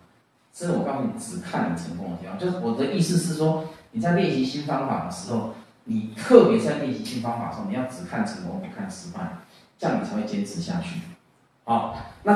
[0.53, 2.37] 所以我告诉你，只看你成功的地方。
[2.37, 5.55] 就是我的意思是说，你在练习新方法的时候，
[5.85, 9.37] 你特别在练习新方法的时候，你要只看成功不看失败，
[9.79, 11.03] 这样你才会坚持下去。
[11.63, 12.29] 好，那。